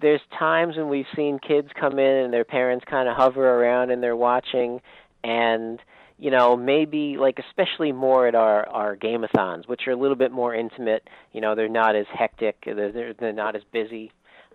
there's 0.00 0.20
times 0.38 0.76
when 0.76 0.88
we've 0.88 1.06
seen 1.14 1.38
kids 1.38 1.68
come 1.78 1.98
in 1.98 2.24
and 2.24 2.32
their 2.32 2.44
parents 2.44 2.84
kind 2.88 3.08
of 3.08 3.16
hover 3.16 3.46
around 3.46 3.90
and 3.90 4.02
they're 4.02 4.16
watching 4.16 4.80
and 5.22 5.78
you 6.18 6.30
know 6.30 6.56
maybe 6.56 7.16
like 7.18 7.38
especially 7.38 7.92
more 7.92 8.26
at 8.26 8.34
our 8.34 8.66
our 8.68 8.96
gameathons 8.96 9.68
which 9.68 9.82
are 9.86 9.90
a 9.90 9.96
little 9.96 10.16
bit 10.16 10.32
more 10.32 10.54
intimate 10.54 11.06
you 11.32 11.40
know 11.40 11.54
they're 11.54 11.68
not 11.68 11.94
as 11.94 12.06
hectic 12.12 12.62
they're 12.64 13.12
they're 13.12 13.32
not 13.32 13.54
as 13.54 13.62
busy 13.72 14.10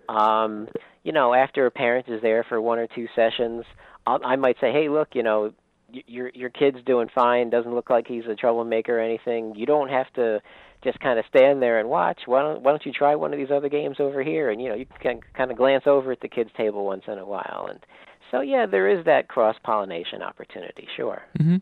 um, 0.09 0.67
you 1.05 1.11
know, 1.11 1.33
after 1.33 1.65
a 1.67 1.71
parent 1.71 2.09
is 2.09 2.21
there 2.21 2.43
for 2.43 2.59
one 2.59 2.79
or 2.79 2.87
two 2.87 3.07
sessions, 3.15 3.63
I'll, 4.05 4.19
I 4.25 4.35
might 4.35 4.57
say, 4.59 4.71
"Hey, 4.71 4.89
look, 4.89 5.09
you 5.13 5.23
know, 5.23 5.53
your 6.07 6.31
your 6.33 6.49
kid's 6.49 6.79
doing 6.83 7.09
fine. 7.13 7.51
Doesn't 7.51 7.73
look 7.73 7.91
like 7.91 8.07
he's 8.07 8.25
a 8.25 8.35
troublemaker 8.35 8.97
or 8.97 9.01
anything. 9.01 9.53
You 9.55 9.67
don't 9.67 9.89
have 9.89 10.11
to 10.13 10.41
just 10.83 10.99
kind 10.99 11.19
of 11.19 11.25
stand 11.29 11.61
there 11.61 11.79
and 11.79 11.89
watch. 11.89 12.21
Why 12.25 12.41
don't 12.41 12.63
why 12.63 12.71
don't 12.71 12.85
you 12.85 12.91
try 12.91 13.15
one 13.15 13.31
of 13.31 13.39
these 13.39 13.51
other 13.51 13.69
games 13.69 13.97
over 13.99 14.23
here? 14.23 14.49
And 14.49 14.59
you 14.59 14.67
know, 14.67 14.75
you 14.75 14.87
can 14.99 15.19
kind 15.35 15.51
of 15.51 15.57
glance 15.57 15.83
over 15.85 16.11
at 16.11 16.21
the 16.21 16.27
kids' 16.27 16.49
table 16.57 16.85
once 16.85 17.03
in 17.07 17.19
a 17.19 17.25
while. 17.25 17.67
And 17.69 17.79
so, 18.31 18.41
yeah, 18.41 18.65
there 18.65 18.89
is 18.89 19.05
that 19.05 19.27
cross 19.27 19.55
pollination 19.63 20.23
opportunity. 20.23 20.87
Sure. 20.97 21.21
Mm-hmm. 21.39 21.57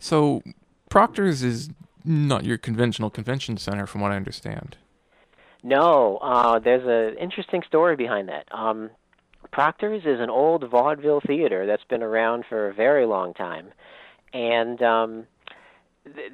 So, 0.00 0.42
Proctor's 0.90 1.44
is 1.44 1.70
not 2.04 2.44
your 2.44 2.58
conventional 2.58 3.08
convention 3.08 3.56
center, 3.56 3.86
from 3.86 4.00
what 4.00 4.10
I 4.10 4.16
understand. 4.16 4.76
No, 5.64 6.18
uh, 6.18 6.58
there's 6.58 6.86
an 6.86 7.18
interesting 7.18 7.62
story 7.66 7.96
behind 7.96 8.28
that. 8.28 8.46
Um, 8.52 8.90
Proctor's 9.50 10.02
is 10.04 10.20
an 10.20 10.28
old 10.28 10.68
vaudeville 10.70 11.22
theater 11.26 11.66
that's 11.66 11.84
been 11.84 12.02
around 12.02 12.44
for 12.50 12.68
a 12.68 12.74
very 12.74 13.06
long 13.06 13.32
time, 13.32 13.68
and 14.34 14.82
um, 14.82 15.26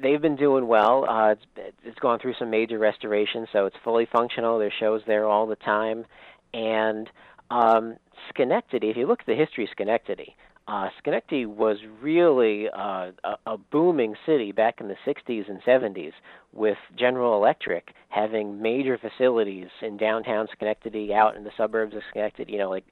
they've 0.03 0.21
been 0.21 0.35
doing 0.35 0.67
well. 0.67 1.05
Uh, 1.09 1.31
it's, 1.31 1.73
it's 1.81 1.99
gone 1.99 2.19
through 2.19 2.33
some 2.39 2.49
major 2.49 2.77
restorations, 2.77 3.47
so 3.53 3.65
it's 3.65 3.75
fully 3.85 4.05
functional. 4.11 4.59
There's 4.59 4.73
shows 4.77 5.01
there 5.07 5.25
all 5.25 5.47
the 5.47 5.55
time, 5.55 6.05
and 6.53 7.09
um, 7.49 7.95
Schenectady. 8.29 8.89
If 8.89 8.97
you 8.97 9.07
look 9.07 9.21
at 9.21 9.27
the 9.27 9.35
history 9.35 9.63
of 9.63 9.69
Schenectady, 9.71 10.35
uh, 10.67 10.89
Schenectady 10.99 11.45
was 11.45 11.77
really 12.01 12.67
uh, 12.69 13.11
a, 13.23 13.35
a 13.45 13.57
booming 13.57 14.15
city 14.25 14.51
back 14.51 14.79
in 14.79 14.87
the 14.87 14.95
60s 15.05 15.49
and 15.49 15.61
70s, 15.63 16.13
with 16.53 16.77
General 16.97 17.35
Electric 17.35 17.93
having 18.09 18.61
major 18.61 18.97
facilities 18.97 19.67
in 19.81 19.97
downtown 19.97 20.47
Schenectady, 20.53 21.13
out 21.13 21.35
in 21.35 21.43
the 21.43 21.51
suburbs 21.57 21.95
of 21.95 22.01
Schenectady. 22.09 22.53
You 22.53 22.59
know, 22.59 22.69
like 22.69 22.85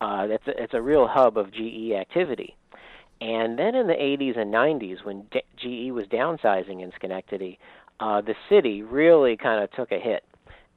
uh, 0.00 0.26
it's 0.28 0.46
a, 0.46 0.62
it's 0.62 0.74
a 0.74 0.82
real 0.82 1.06
hub 1.06 1.38
of 1.38 1.52
GE 1.52 1.92
activity. 1.98 2.56
And 3.20 3.58
then 3.58 3.74
in 3.74 3.86
the 3.86 3.94
80s 3.94 4.38
and 4.38 4.52
90s, 4.52 5.04
when 5.04 5.26
D- 5.30 5.42
GE 5.56 5.92
was 5.92 6.06
downsizing 6.06 6.82
in 6.82 6.92
Schenectady, 6.96 7.58
uh, 8.00 8.20
the 8.20 8.34
city 8.48 8.82
really 8.82 9.36
kind 9.36 9.62
of 9.62 9.70
took 9.72 9.92
a 9.92 9.98
hit, 9.98 10.24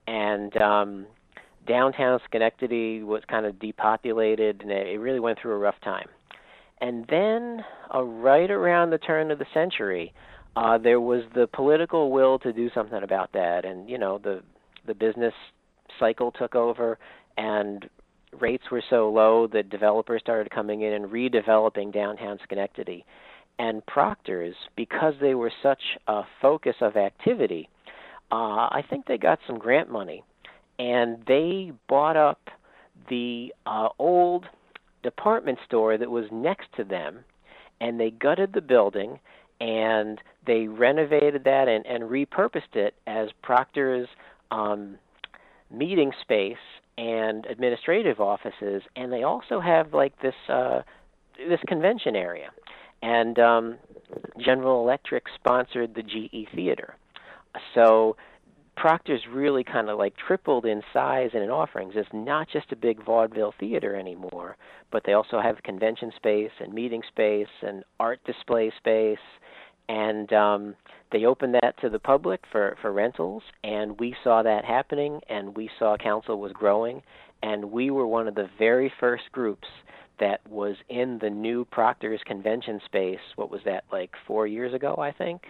and 0.06 0.56
um, 0.62 1.08
downtown 1.68 2.20
Schenectady 2.26 3.04
was 3.04 3.24
kind 3.28 3.46
of 3.46 3.60
depopulated, 3.60 4.62
and 4.62 4.72
it 4.72 5.00
really 5.00 5.20
went 5.20 5.40
through 5.42 5.54
a 5.54 5.58
rough 5.58 5.80
time. 5.84 6.08
And 6.80 7.06
then, 7.10 7.64
uh, 7.94 8.04
right 8.04 8.52
around 8.52 8.92
the 8.92 8.98
turn 8.98 9.32
of 9.32 9.40
the 9.40 9.46
century, 9.54 10.14
uh, 10.56 10.78
there 10.78 11.02
was 11.02 11.24
the 11.34 11.48
political 11.48 12.12
will 12.12 12.40
to 12.40 12.54
do 12.54 12.70
something 12.74 13.04
about 13.04 13.32
that, 13.34 13.66
and 13.66 13.90
you 13.90 13.98
know 13.98 14.18
the 14.18 14.42
the 14.86 14.94
business 14.94 15.34
cycle 16.00 16.32
took 16.32 16.56
over, 16.56 16.98
and 17.38 17.90
rates 18.40 18.64
were 18.72 18.84
so 18.90 19.10
low 19.10 19.48
that 19.48 19.70
developers 19.70 20.22
started 20.22 20.52
coming 20.52 20.82
in 20.82 20.94
and 20.94 21.06
redeveloping 21.06 21.94
downtown 21.94 22.40
Schenectady. 22.44 23.06
And 23.60 23.86
Proctor's, 23.86 24.56
because 24.76 25.16
they 25.20 25.34
were 25.34 25.52
such 25.64 25.82
a 26.08 26.22
focus 26.42 26.76
of 26.82 26.96
activity, 26.96 27.70
uh, 28.32 28.70
I 28.70 28.84
think 28.88 29.06
they 29.08 29.18
got 29.18 29.40
some 29.48 29.58
grant 29.58 29.92
money, 29.92 30.24
and 30.78 31.24
they 31.28 31.72
bought 31.88 32.18
up 32.18 32.40
the 33.10 33.54
uh, 33.66 33.90
old 33.98 34.46
department 35.04 35.60
store 35.66 35.98
that 35.98 36.10
was 36.10 36.26
next 36.32 36.68
to 36.78 36.84
them, 36.84 37.20
and 37.80 38.00
they 38.00 38.12
gutted 38.12 38.54
the 38.54 38.62
building 38.62 39.20
and 39.60 40.22
they 40.46 40.68
renovated 40.68 41.44
that 41.44 41.68
and, 41.68 41.86
and 41.86 42.04
repurposed 42.04 42.76
it 42.76 42.94
as 43.08 43.30
Proctor's 43.42 44.08
um, 44.52 44.98
meeting 45.72 46.12
space 46.22 46.56
and 46.98 47.46
administrative 47.46 48.20
offices, 48.20 48.82
and 48.96 49.12
they 49.12 49.24
also 49.24 49.60
have 49.60 49.94
like 49.94 50.20
this 50.22 50.36
uh, 50.50 50.82
this 51.38 51.60
convention 51.68 52.16
area. 52.16 52.50
And 53.04 53.38
um, 53.38 53.78
General 54.40 54.82
Electric 54.82 55.26
sponsored 55.36 55.94
the 55.94 56.02
GE 56.02 56.50
Theater, 56.56 56.96
so 57.76 58.16
Proctor's 58.78 59.24
really 59.34 59.64
kind 59.64 59.90
of 59.90 59.98
like 59.98 60.14
tripled 60.16 60.66
in 60.66 60.84
size 60.94 61.32
and 61.34 61.44
in 61.44 61.50
offerings. 61.50 61.94
It's 61.96 62.08
not 62.14 62.48
just 62.48 62.72
a 62.72 62.76
big 62.76 63.04
vaudeville 63.04 63.56
theater 63.60 63.96
anymore, 63.96 64.56
but 64.92 65.02
they 65.04 65.14
also 65.14 65.42
have 65.42 65.64
convention 65.64 66.12
space 66.16 66.52
and 66.60 66.72
meeting 66.74 67.02
space 67.08 67.48
and 67.64 67.84
art 68.00 68.20
display 68.24 68.72
space, 68.78 69.18
and 69.90 70.32
um, 70.32 70.76
they 71.12 71.26
opened 71.26 71.56
that 71.56 71.74
to 71.82 71.90
the 71.90 71.98
public 71.98 72.42
for 72.52 72.78
for 72.80 72.94
rentals. 72.94 73.42
And 73.64 74.00
we 74.00 74.16
saw 74.24 74.44
that 74.44 74.64
happening, 74.64 75.22
and 75.28 75.58
we 75.58 75.72
saw 75.80 75.98
council 75.98 76.40
was 76.40 76.52
growing, 76.54 77.02
and 77.42 77.72
we 77.72 77.90
were 77.90 78.06
one 78.06 78.28
of 78.28 78.36
the 78.36 78.50
very 78.60 78.94
first 79.00 79.24
groups 79.32 79.68
that 80.20 80.40
was 80.48 80.76
in 80.90 81.18
the 81.20 81.30
new 81.30 81.66
Proctor's 81.66 82.22
convention 82.26 82.80
space. 82.86 83.20
What 83.38 83.50
was 83.50 83.62
that 83.66 83.86
like 83.92 84.12
four 84.28 84.46
years 84.46 84.76
ago? 84.76 84.98
I 85.00 85.12
think. 85.12 85.42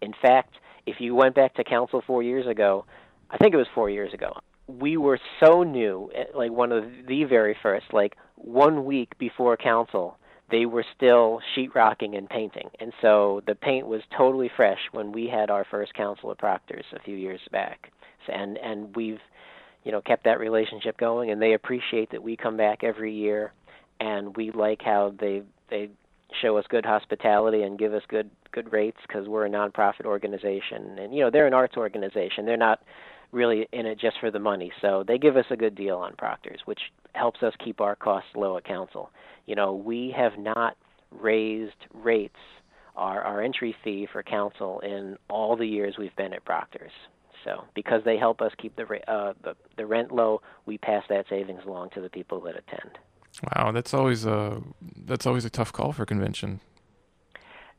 In 0.00 0.14
fact 0.22 0.54
if 0.86 1.00
you 1.00 1.14
went 1.14 1.34
back 1.34 1.54
to 1.54 1.64
council 1.64 2.02
four 2.06 2.22
years 2.22 2.46
ago, 2.46 2.84
I 3.30 3.36
think 3.36 3.54
it 3.54 3.58
was 3.58 3.66
four 3.74 3.90
years 3.90 4.12
ago, 4.12 4.38
we 4.66 4.96
were 4.96 5.18
so 5.42 5.62
new, 5.62 6.10
eh, 6.14 6.24
like 6.34 6.50
one 6.50 6.72
of 6.72 6.84
the 7.06 7.24
very 7.24 7.56
first, 7.62 7.86
like 7.92 8.16
one 8.36 8.84
week 8.84 9.18
before 9.18 9.56
council, 9.56 10.16
they 10.50 10.66
were 10.66 10.84
still 10.96 11.40
sheetrocking 11.56 12.16
and 12.16 12.28
painting. 12.28 12.70
And 12.80 12.92
so 13.00 13.42
the 13.46 13.54
paint 13.54 13.86
was 13.86 14.02
totally 14.16 14.50
fresh 14.56 14.80
when 14.92 15.12
we 15.12 15.28
had 15.28 15.50
our 15.50 15.64
first 15.70 15.94
council 15.94 16.30
at 16.30 16.38
Proctor's 16.38 16.84
a 16.94 17.00
few 17.00 17.16
years 17.16 17.40
back. 17.52 17.92
And 18.28 18.58
and 18.58 18.94
we've 18.94 19.20
you 19.84 19.92
know 19.92 20.00
kept 20.00 20.24
that 20.24 20.38
relationship 20.38 20.98
going 20.98 21.30
and 21.30 21.40
they 21.40 21.54
appreciate 21.54 22.10
that 22.10 22.22
we 22.22 22.36
come 22.36 22.56
back 22.56 22.84
every 22.84 23.14
year 23.14 23.52
and 23.98 24.36
we 24.36 24.50
like 24.50 24.82
how 24.82 25.14
they 25.18 25.42
they 25.70 25.90
show 26.40 26.56
us 26.56 26.64
good 26.68 26.84
hospitality 26.84 27.62
and 27.62 27.78
give 27.78 27.94
us 27.94 28.02
good 28.08 28.30
good 28.52 28.72
rates 28.72 28.98
because 29.06 29.28
we're 29.28 29.46
a 29.46 29.50
nonprofit 29.50 30.04
organization. 30.04 30.98
And 30.98 31.14
you 31.14 31.20
know 31.20 31.30
they're 31.30 31.46
an 31.46 31.54
arts 31.54 31.76
organization. 31.76 32.46
They're 32.46 32.56
not 32.56 32.80
really 33.32 33.68
in 33.72 33.86
it 33.86 33.98
just 34.00 34.18
for 34.20 34.30
the 34.30 34.38
money. 34.38 34.72
So 34.80 35.04
they 35.06 35.18
give 35.18 35.36
us 35.36 35.44
a 35.50 35.56
good 35.56 35.74
deal 35.74 35.96
on 35.96 36.14
proctors 36.16 36.60
which 36.64 36.80
helps 37.14 37.42
us 37.42 37.52
keep 37.64 37.80
our 37.80 37.96
costs 37.96 38.30
low 38.34 38.56
at 38.56 38.64
council. 38.64 39.10
You 39.46 39.54
know 39.54 39.74
we 39.74 40.14
have 40.16 40.38
not 40.38 40.76
raised 41.10 41.72
rates 41.92 42.36
our 42.96 43.22
our 43.22 43.42
entry 43.42 43.74
fee 43.82 44.06
for 44.10 44.22
council 44.22 44.80
in 44.80 45.16
all 45.28 45.56
the 45.56 45.66
years 45.66 45.96
we've 45.98 46.16
been 46.16 46.32
at 46.32 46.44
proctors. 46.44 46.92
So 47.44 47.64
because 47.74 48.02
they 48.04 48.18
help 48.18 48.42
us 48.42 48.52
keep 48.58 48.76
the 48.76 48.84
uh, 49.08 49.32
the, 49.42 49.54
the 49.76 49.86
rent 49.86 50.12
low 50.12 50.42
we 50.66 50.78
pass 50.78 51.02
that 51.08 51.26
savings 51.28 51.62
along 51.66 51.90
to 51.94 52.00
the 52.00 52.10
people 52.10 52.40
that 52.42 52.56
attend 52.56 52.98
Wow, 53.42 53.72
that's 53.72 53.94
always 53.94 54.26
a 54.26 54.62
that's 55.06 55.26
always 55.26 55.44
a 55.44 55.50
tough 55.50 55.72
call 55.72 55.92
for 55.92 56.04
convention. 56.04 56.60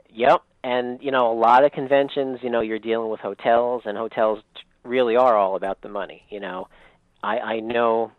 Yep, 0.09 0.41
and 0.63 1.01
you 1.01 1.11
know 1.11 1.31
a 1.31 1.37
lot 1.37 1.63
of 1.63 1.71
conventions, 1.71 2.39
you 2.41 2.49
know, 2.49 2.61
you're 2.61 2.79
dealing 2.79 3.09
with 3.09 3.19
hotels, 3.19 3.83
and 3.85 3.97
hotels 3.97 4.39
really 4.83 5.15
are 5.15 5.37
all 5.37 5.55
about 5.55 5.81
the 5.81 5.89
money. 5.89 6.23
You 6.29 6.39
know, 6.39 6.67
I 7.23 7.37
I 7.37 7.59
know, 7.59 8.11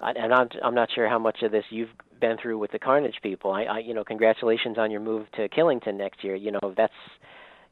and 0.00 0.32
I'm 0.32 0.48
I'm 0.62 0.74
not 0.74 0.90
sure 0.94 1.08
how 1.08 1.18
much 1.18 1.42
of 1.42 1.50
this 1.50 1.64
you've 1.70 1.90
been 2.20 2.36
through 2.40 2.58
with 2.58 2.72
the 2.72 2.78
Carnage 2.78 3.16
people. 3.22 3.52
I, 3.52 3.64
I 3.64 3.78
you 3.78 3.94
know, 3.94 4.04
congratulations 4.04 4.78
on 4.78 4.90
your 4.90 5.00
move 5.00 5.26
to 5.32 5.48
Killington 5.48 5.96
next 5.96 6.22
year. 6.24 6.34
You 6.34 6.52
know, 6.52 6.74
that's 6.76 6.92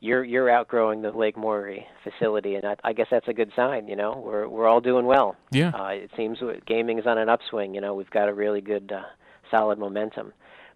you're 0.04 0.22
you're 0.22 0.50
outgrowing 0.50 1.00
the 1.00 1.10
Lake 1.10 1.36
Morey 1.36 1.86
facility, 2.04 2.56
and 2.56 2.66
I, 2.66 2.76
I 2.84 2.92
guess 2.92 3.06
that's 3.10 3.26
a 3.26 3.32
good 3.32 3.50
sign. 3.56 3.88
You 3.88 3.96
know, 3.96 4.22
we're 4.24 4.46
we're 4.46 4.66
all 4.66 4.82
doing 4.82 5.06
well. 5.06 5.34
Yeah. 5.50 5.70
Uh, 5.70 5.88
it 5.88 6.10
seems 6.14 6.38
gaming 6.66 6.98
is 6.98 7.06
on 7.06 7.16
an 7.16 7.30
upswing. 7.30 7.74
You 7.74 7.80
know, 7.80 7.94
we've 7.94 8.10
got 8.10 8.28
a 8.28 8.34
really 8.34 8.60
good, 8.60 8.92
uh, 8.92 9.02
solid 9.50 9.78
momentum. 9.78 10.34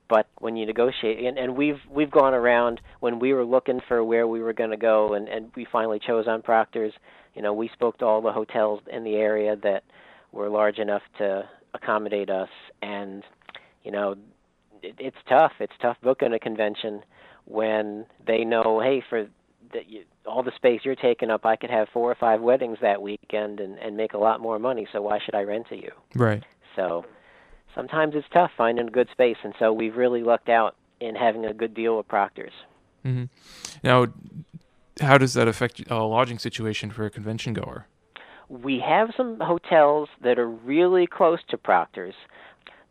But 0.09 0.27
when 0.39 0.57
you 0.57 0.65
negotiate, 0.65 1.23
and, 1.23 1.39
and 1.39 1.55
we've 1.55 1.81
we've 1.91 2.11
gone 2.11 2.33
around 2.33 2.81
when 3.01 3.19
we 3.19 3.35
were 3.35 3.45
looking 3.45 3.81
for 3.87 4.03
where 4.03 4.27
we 4.27 4.41
were 4.41 4.55
going 4.55 4.71
to 4.71 4.79
go, 4.79 5.13
and 5.13 5.29
and 5.29 5.51
we 5.55 5.67
finally 5.71 6.01
chose 6.05 6.27
on 6.27 6.41
Proctor's. 6.41 6.95
You 7.35 7.43
know, 7.43 7.53
we 7.53 7.69
spoke 7.75 7.99
to 7.99 8.07
all 8.07 8.23
the 8.23 8.33
hotels 8.33 8.81
in 8.91 9.05
the 9.05 9.17
area 9.17 9.57
that 9.63 9.85
were 10.33 10.49
large 10.49 10.79
enough 10.79 11.03
to 11.19 11.43
accommodate 11.75 12.31
us, 12.31 12.49
and 12.81 13.23
you 13.85 13.91
know, 13.91 14.15
it, 14.83 14.95
it's 14.99 15.17
tough. 15.29 15.53
It's 15.61 15.75
tough 15.83 15.99
booking 16.03 16.33
a 16.33 16.39
convention 16.39 17.03
when 17.49 18.05
they 18.27 18.45
know, 18.45 18.81
hey, 18.81 19.03
for 19.09 19.27
the, 19.73 19.81
you, 19.87 20.05
all 20.27 20.43
the 20.43 20.53
space 20.57 20.83
you're 20.85 20.95
taking 20.95 21.31
up, 21.31 21.47
I 21.47 21.57
could 21.57 21.71
have 21.71 21.89
four 21.93 22.11
or 22.11 22.15
five 22.15 22.41
weddings 22.41 22.79
that 22.83 23.01
weekend 23.01 23.61
and 23.61 23.79
and 23.79 23.97
make 23.97 24.13
a 24.13 24.19
lot 24.19 24.41
more 24.41 24.59
money. 24.59 24.87
So 24.93 25.03
why 25.03 25.19
should 25.25 25.35
I 25.35 25.43
rent 25.43 25.69
to 25.71 25.77
you? 25.77 25.91
Right. 26.15 26.45
So 26.77 27.05
sometimes 27.75 28.15
it's 28.15 28.27
tough 28.33 28.51
finding 28.57 28.89
a 28.89 28.91
good 28.91 29.09
space, 29.13 29.37
and 29.43 29.55
so 29.59 29.73
we've 29.73 29.97
really 29.97 30.23
lucked 30.23 30.49
out 30.49 30.77
in 31.01 31.15
having 31.15 31.45
a 31.47 31.55
good 31.55 31.75
deal 31.75 31.97
with 31.97 32.09
Proctor's. 32.09 32.53
Mm-hmm. 33.05 33.25
Now, 33.83 34.07
how 35.01 35.17
does 35.17 35.35
that 35.35 35.49
affect 35.49 35.91
a 35.91 35.97
lodging 35.97 36.39
situation 36.39 36.91
for 36.91 37.07
a 37.07 37.11
convention 37.11 37.55
goer? 37.55 37.87
We 38.49 38.83
have 38.87 39.11
some 39.17 39.39
hotels 39.41 40.09
that 40.23 40.39
are 40.39 40.49
really 40.49 41.07
close 41.07 41.39
to 41.51 41.59
Proctor's. 41.59 42.15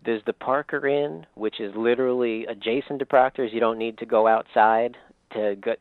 There's 0.08 0.24
the 0.26 0.32
Parker 0.32 0.88
Inn, 0.88 1.26
which 1.36 1.60
is 1.60 1.76
literally 1.76 2.46
adjacent 2.46 3.00
to 3.00 3.06
Proctor's. 3.06 3.52
You 3.52 3.60
don't 3.60 3.78
need 3.78 3.98
to 3.98 4.06
go 4.06 4.26
outside 4.26 4.96
to 5.34 5.58
go 5.60 5.74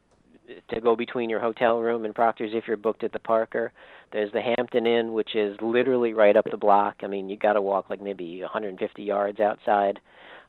to 0.69 0.81
go 0.81 0.97
between 0.97 1.31
your 1.31 1.39
hotel 1.39 1.79
room 1.79 2.05
and 2.05 2.13
Proctor's 2.13 2.51
if 2.53 2.65
you're 2.67 2.77
booked 2.77 3.05
at 3.05 3.13
the 3.13 3.21
Parker. 3.21 3.71
There's 4.13 4.33
the 4.33 4.41
Hampton 4.41 4.85
Inn, 4.85 5.13
which 5.13 5.37
is 5.37 5.57
literally 5.63 6.13
right 6.13 6.37
up 6.37 6.45
the 6.51 6.57
block. 6.57 6.97
I 7.05 7.07
mean, 7.07 7.29
you 7.29 7.37
got 7.37 7.53
to 7.53 7.63
walk 7.63 7.89
like 7.89 8.03
maybe 8.03 8.41
150 8.41 9.01
yards 9.01 9.39
outside. 9.39 10.01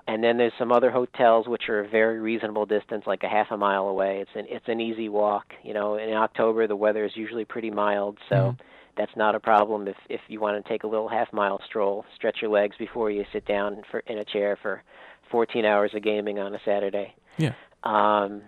And 0.08 0.24
then 0.24 0.38
there's 0.38 0.54
some 0.58 0.72
other 0.72 0.90
hotels 0.90 1.48
which 1.48 1.70
are 1.70 1.82
a 1.82 1.88
very 1.88 2.20
reasonable 2.20 2.66
distance, 2.66 3.04
like 3.06 3.22
a 3.22 3.30
half 3.30 3.52
a 3.52 3.58
mile 3.58 3.90
away. 3.90 4.22
It's 4.22 4.32
an 4.34 4.48
it's 4.50 4.68
an 4.68 4.82
easy 4.82 5.08
walk. 5.08 5.54
You 5.62 5.76
know, 5.76 5.98
in 5.98 6.13
October 6.13 6.66
the 6.66 6.76
weather 6.76 7.06
is 7.06 7.12
usually 7.13 7.46
pretty 7.46 7.70
mild, 7.70 8.18
so. 8.28 8.36
Mm-hmm 8.36 8.63
that's 8.98 9.16
not 9.16 9.36
a 9.36 9.40
problem 9.40 9.88
if 9.88 9.96
if 10.10 10.22
you 10.28 10.40
want 10.40 10.64
to 10.64 10.70
take 10.70 10.84
a 10.84 10.88
little 10.88 11.08
half 11.08 11.32
mile 11.32 11.60
stroll, 11.66 12.06
stretch 12.16 12.38
your 12.42 12.52
legs 12.52 12.76
before 12.78 13.12
you 13.12 13.26
sit 13.32 13.46
down 13.46 13.84
for 13.90 14.00
in 14.00 14.18
a 14.18 14.26
chair 14.26 14.58
for 14.62 14.84
14 15.32 15.66
hours 15.66 15.92
of 15.94 16.04
gaming 16.04 16.40
on 16.40 16.56
a 16.56 16.60
Saturday. 16.66 17.14
Yeah. 17.38 17.54
Um, 17.84 18.42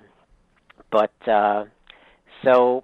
but 0.92 1.14
uh, 1.28 1.66
so 2.44 2.84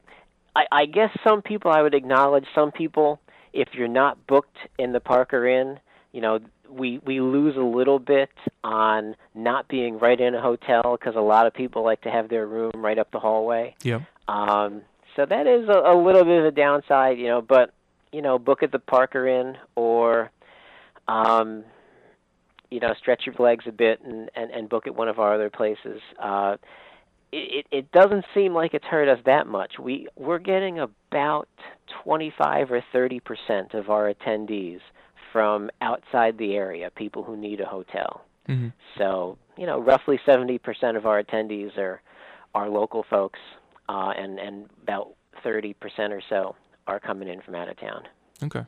I, 0.55 0.65
I 0.71 0.85
guess 0.85 1.09
some 1.27 1.41
people 1.41 1.71
I 1.71 1.81
would 1.81 1.95
acknowledge. 1.95 2.45
Some 2.53 2.71
people, 2.71 3.19
if 3.53 3.69
you're 3.73 3.87
not 3.87 4.25
booked 4.27 4.57
in 4.77 4.93
the 4.93 4.99
Parker 4.99 5.47
Inn, 5.47 5.79
you 6.11 6.21
know, 6.21 6.39
we 6.69 6.99
we 7.05 7.19
lose 7.21 7.55
a 7.57 7.61
little 7.61 7.99
bit 7.99 8.29
on 8.63 9.15
not 9.33 9.67
being 9.67 9.99
right 9.99 10.19
in 10.19 10.35
a 10.35 10.41
hotel 10.41 10.97
because 10.99 11.15
a 11.15 11.21
lot 11.21 11.47
of 11.47 11.53
people 11.53 11.83
like 11.83 12.01
to 12.01 12.09
have 12.09 12.29
their 12.29 12.47
room 12.47 12.71
right 12.75 12.97
up 12.97 13.11
the 13.11 13.19
hallway. 13.19 13.75
Yeah. 13.83 14.01
Um, 14.27 14.81
so 15.15 15.25
that 15.25 15.47
is 15.47 15.67
a, 15.69 15.93
a 15.93 15.95
little 15.95 16.23
bit 16.23 16.39
of 16.39 16.45
a 16.45 16.51
downside, 16.51 17.17
you 17.17 17.27
know. 17.27 17.41
But 17.41 17.73
you 18.11 18.21
know, 18.21 18.39
book 18.39 18.63
at 18.63 18.71
the 18.71 18.79
Parker 18.79 19.27
Inn 19.27 19.57
or, 19.75 20.31
um, 21.07 21.65
you 22.71 22.79
know, 22.79 22.93
stretch 22.97 23.23
your 23.25 23.35
legs 23.39 23.65
a 23.67 23.73
bit 23.73 23.99
and, 24.05 24.31
and, 24.35 24.51
and 24.51 24.69
book 24.69 24.87
at 24.87 24.95
one 24.95 25.09
of 25.09 25.19
our 25.19 25.33
other 25.33 25.49
places. 25.49 25.99
Uh, 26.17 26.55
it, 27.33 27.65
it 27.71 27.91
doesn't 27.91 28.23
seem 28.33 28.53
like 28.53 28.73
it's 28.73 28.85
hurt 28.85 29.09
us 29.09 29.19
that 29.25 29.47
much. 29.47 29.73
We 29.79 30.07
we're 30.15 30.39
getting 30.39 30.79
about 30.79 31.49
25 32.03 32.71
or 32.71 32.83
30 32.93 33.19
percent 33.19 33.73
of 33.73 33.89
our 33.89 34.13
attendees 34.13 34.79
from 35.33 35.69
outside 35.81 36.37
the 36.37 36.55
area, 36.55 36.89
people 36.95 37.23
who 37.23 37.35
need 37.35 37.59
a 37.59 37.65
hotel. 37.65 38.21
Mm-hmm. 38.47 38.69
So 38.97 39.37
you 39.57 39.65
know, 39.65 39.79
roughly 39.79 40.19
70 40.25 40.59
percent 40.59 40.95
of 40.95 41.05
our 41.05 41.21
attendees 41.21 41.77
are 41.77 42.01
are 42.53 42.69
local 42.69 43.05
folks, 43.09 43.39
uh, 43.89 44.13
and 44.17 44.39
and 44.39 44.69
about 44.83 45.15
30 45.43 45.73
percent 45.73 46.13
or 46.13 46.21
so 46.29 46.55
are 46.87 46.99
coming 46.99 47.27
in 47.27 47.41
from 47.41 47.55
out 47.55 47.69
of 47.69 47.77
town. 47.79 48.03
Okay, 48.43 48.65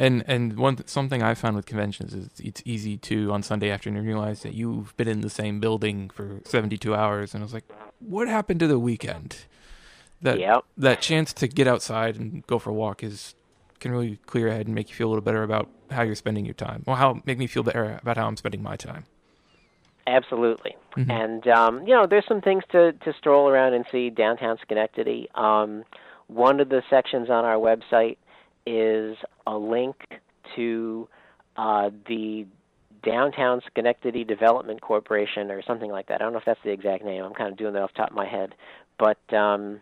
and 0.00 0.24
and 0.26 0.56
one 0.56 0.76
th- 0.76 0.88
something 0.88 1.22
I 1.22 1.34
found 1.34 1.54
with 1.54 1.66
conventions 1.66 2.14
is 2.14 2.30
it's 2.38 2.62
easy 2.64 2.96
to 2.98 3.30
on 3.30 3.42
Sunday 3.42 3.70
afternoon 3.70 4.06
realize 4.06 4.40
that 4.42 4.54
you've 4.54 4.96
been 4.96 5.08
in 5.08 5.20
the 5.20 5.28
same 5.28 5.60
building 5.60 6.08
for 6.08 6.40
seventy 6.44 6.78
two 6.78 6.94
hours, 6.94 7.34
and 7.34 7.42
I 7.42 7.44
was 7.44 7.52
like, 7.52 7.64
what 8.00 8.26
happened 8.26 8.60
to 8.60 8.66
the 8.66 8.78
weekend? 8.78 9.44
That 10.22 10.38
Yep. 10.38 10.64
that 10.78 11.00
chance 11.02 11.32
to 11.34 11.48
get 11.48 11.66
outside 11.66 12.16
and 12.16 12.46
go 12.46 12.58
for 12.58 12.70
a 12.70 12.72
walk 12.72 13.02
is 13.02 13.34
can 13.80 13.90
really 13.90 14.18
clear 14.24 14.46
your 14.46 14.54
head 14.56 14.66
and 14.66 14.74
make 14.74 14.88
you 14.88 14.94
feel 14.94 15.08
a 15.08 15.10
little 15.10 15.22
better 15.24 15.42
about 15.42 15.68
how 15.90 16.02
you're 16.02 16.14
spending 16.14 16.44
your 16.46 16.54
time. 16.54 16.84
Well, 16.86 16.96
how 16.96 17.20
make 17.26 17.36
me 17.38 17.46
feel 17.46 17.64
better 17.64 17.98
about 18.00 18.16
how 18.16 18.28
I'm 18.28 18.36
spending 18.36 18.62
my 18.62 18.76
time. 18.76 19.04
Absolutely. 20.06 20.76
Mhm. 20.96 21.10
And 21.10 21.48
um, 21.48 21.86
you 21.86 21.94
know, 21.94 22.06
there's 22.06 22.26
some 22.26 22.40
things 22.40 22.64
to 22.72 22.92
to 22.92 23.12
stroll 23.18 23.48
around 23.48 23.74
and 23.74 23.84
see 23.90 24.10
downtown 24.10 24.58
Schenectady. 24.62 25.28
Um, 25.34 25.84
one 26.26 26.60
of 26.60 26.68
the 26.68 26.82
sections 26.90 27.30
on 27.30 27.44
our 27.44 27.56
website 27.56 28.16
is 28.66 29.16
a 29.46 29.56
link 29.56 29.96
to 30.56 31.08
uh, 31.56 31.90
the 32.06 32.46
Downtown 33.02 33.60
Schenectady 33.66 34.24
Development 34.24 34.80
Corporation 34.80 35.50
or 35.50 35.62
something 35.62 35.90
like 35.90 36.06
that. 36.06 36.16
I 36.20 36.24
don't 36.24 36.32
know 36.32 36.38
if 36.38 36.44
that's 36.44 36.60
the 36.64 36.70
exact 36.70 37.04
name. 37.04 37.24
I'm 37.24 37.34
kind 37.34 37.50
of 37.50 37.58
doing 37.58 37.72
that 37.74 37.82
off 37.82 37.92
the 37.92 37.98
top 37.98 38.10
of 38.10 38.16
my 38.16 38.26
head, 38.26 38.54
but 38.98 39.18
um, 39.34 39.80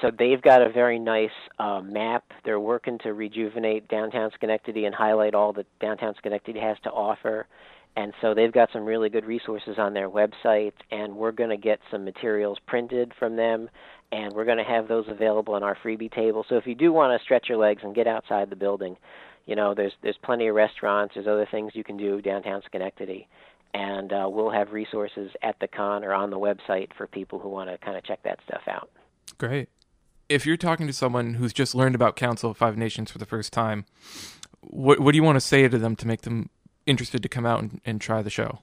so 0.00 0.10
they've 0.16 0.40
got 0.40 0.62
a 0.62 0.70
very 0.70 0.98
nice 0.98 1.30
uh, 1.58 1.80
map. 1.80 2.24
They're 2.44 2.60
working 2.60 2.98
to 2.98 3.12
rejuvenate 3.12 3.88
downtown 3.88 4.30
Schenectady 4.34 4.84
and 4.84 4.94
highlight 4.94 5.34
all 5.34 5.52
that 5.54 5.66
downtown 5.80 6.14
Schenectady 6.18 6.60
has 6.60 6.76
to 6.84 6.90
offer. 6.90 7.46
And 8.00 8.14
so 8.22 8.32
they've 8.32 8.50
got 8.50 8.70
some 8.72 8.86
really 8.86 9.10
good 9.10 9.26
resources 9.26 9.74
on 9.76 9.92
their 9.92 10.08
website, 10.08 10.72
and 10.90 11.16
we're 11.16 11.32
going 11.32 11.50
to 11.50 11.58
get 11.58 11.80
some 11.90 12.02
materials 12.02 12.56
printed 12.66 13.12
from 13.18 13.36
them, 13.36 13.68
and 14.10 14.32
we're 14.32 14.46
going 14.46 14.56
to 14.56 14.64
have 14.64 14.88
those 14.88 15.04
available 15.06 15.52
on 15.52 15.62
our 15.62 15.76
freebie 15.84 16.10
table. 16.10 16.46
So 16.48 16.56
if 16.56 16.66
you 16.66 16.74
do 16.74 16.94
want 16.94 17.12
to 17.12 17.22
stretch 17.22 17.50
your 17.50 17.58
legs 17.58 17.82
and 17.84 17.94
get 17.94 18.06
outside 18.06 18.48
the 18.48 18.56
building, 18.56 18.96
you 19.44 19.54
know 19.54 19.74
there's 19.74 19.92
there's 20.02 20.16
plenty 20.22 20.48
of 20.48 20.54
restaurants, 20.54 21.12
there's 21.14 21.26
other 21.26 21.46
things 21.50 21.72
you 21.74 21.84
can 21.84 21.98
do 21.98 22.22
downtown 22.22 22.62
Schenectady, 22.64 23.28
and 23.74 24.10
uh, 24.14 24.26
we'll 24.30 24.50
have 24.50 24.72
resources 24.72 25.30
at 25.42 25.56
the 25.60 25.68
con 25.68 26.02
or 26.02 26.14
on 26.14 26.30
the 26.30 26.38
website 26.38 26.88
for 26.96 27.06
people 27.06 27.38
who 27.38 27.50
want 27.50 27.68
to 27.68 27.76
kind 27.84 27.98
of 27.98 28.04
check 28.04 28.22
that 28.22 28.38
stuff 28.48 28.62
out. 28.66 28.88
Great. 29.36 29.68
If 30.30 30.46
you're 30.46 30.56
talking 30.56 30.86
to 30.86 30.94
someone 30.94 31.34
who's 31.34 31.52
just 31.52 31.74
learned 31.74 31.96
about 31.96 32.16
Council 32.16 32.50
of 32.50 32.56
Five 32.56 32.78
Nations 32.78 33.10
for 33.10 33.18
the 33.18 33.26
first 33.26 33.52
time, 33.52 33.84
what 34.62 35.00
what 35.00 35.12
do 35.12 35.16
you 35.16 35.22
want 35.22 35.36
to 35.36 35.40
say 35.40 35.68
to 35.68 35.76
them 35.76 35.96
to 35.96 36.06
make 36.06 36.22
them 36.22 36.48
interested 36.86 37.22
to 37.22 37.28
come 37.28 37.46
out 37.46 37.60
and, 37.60 37.80
and 37.84 38.00
try 38.00 38.22
the 38.22 38.30
show? 38.30 38.60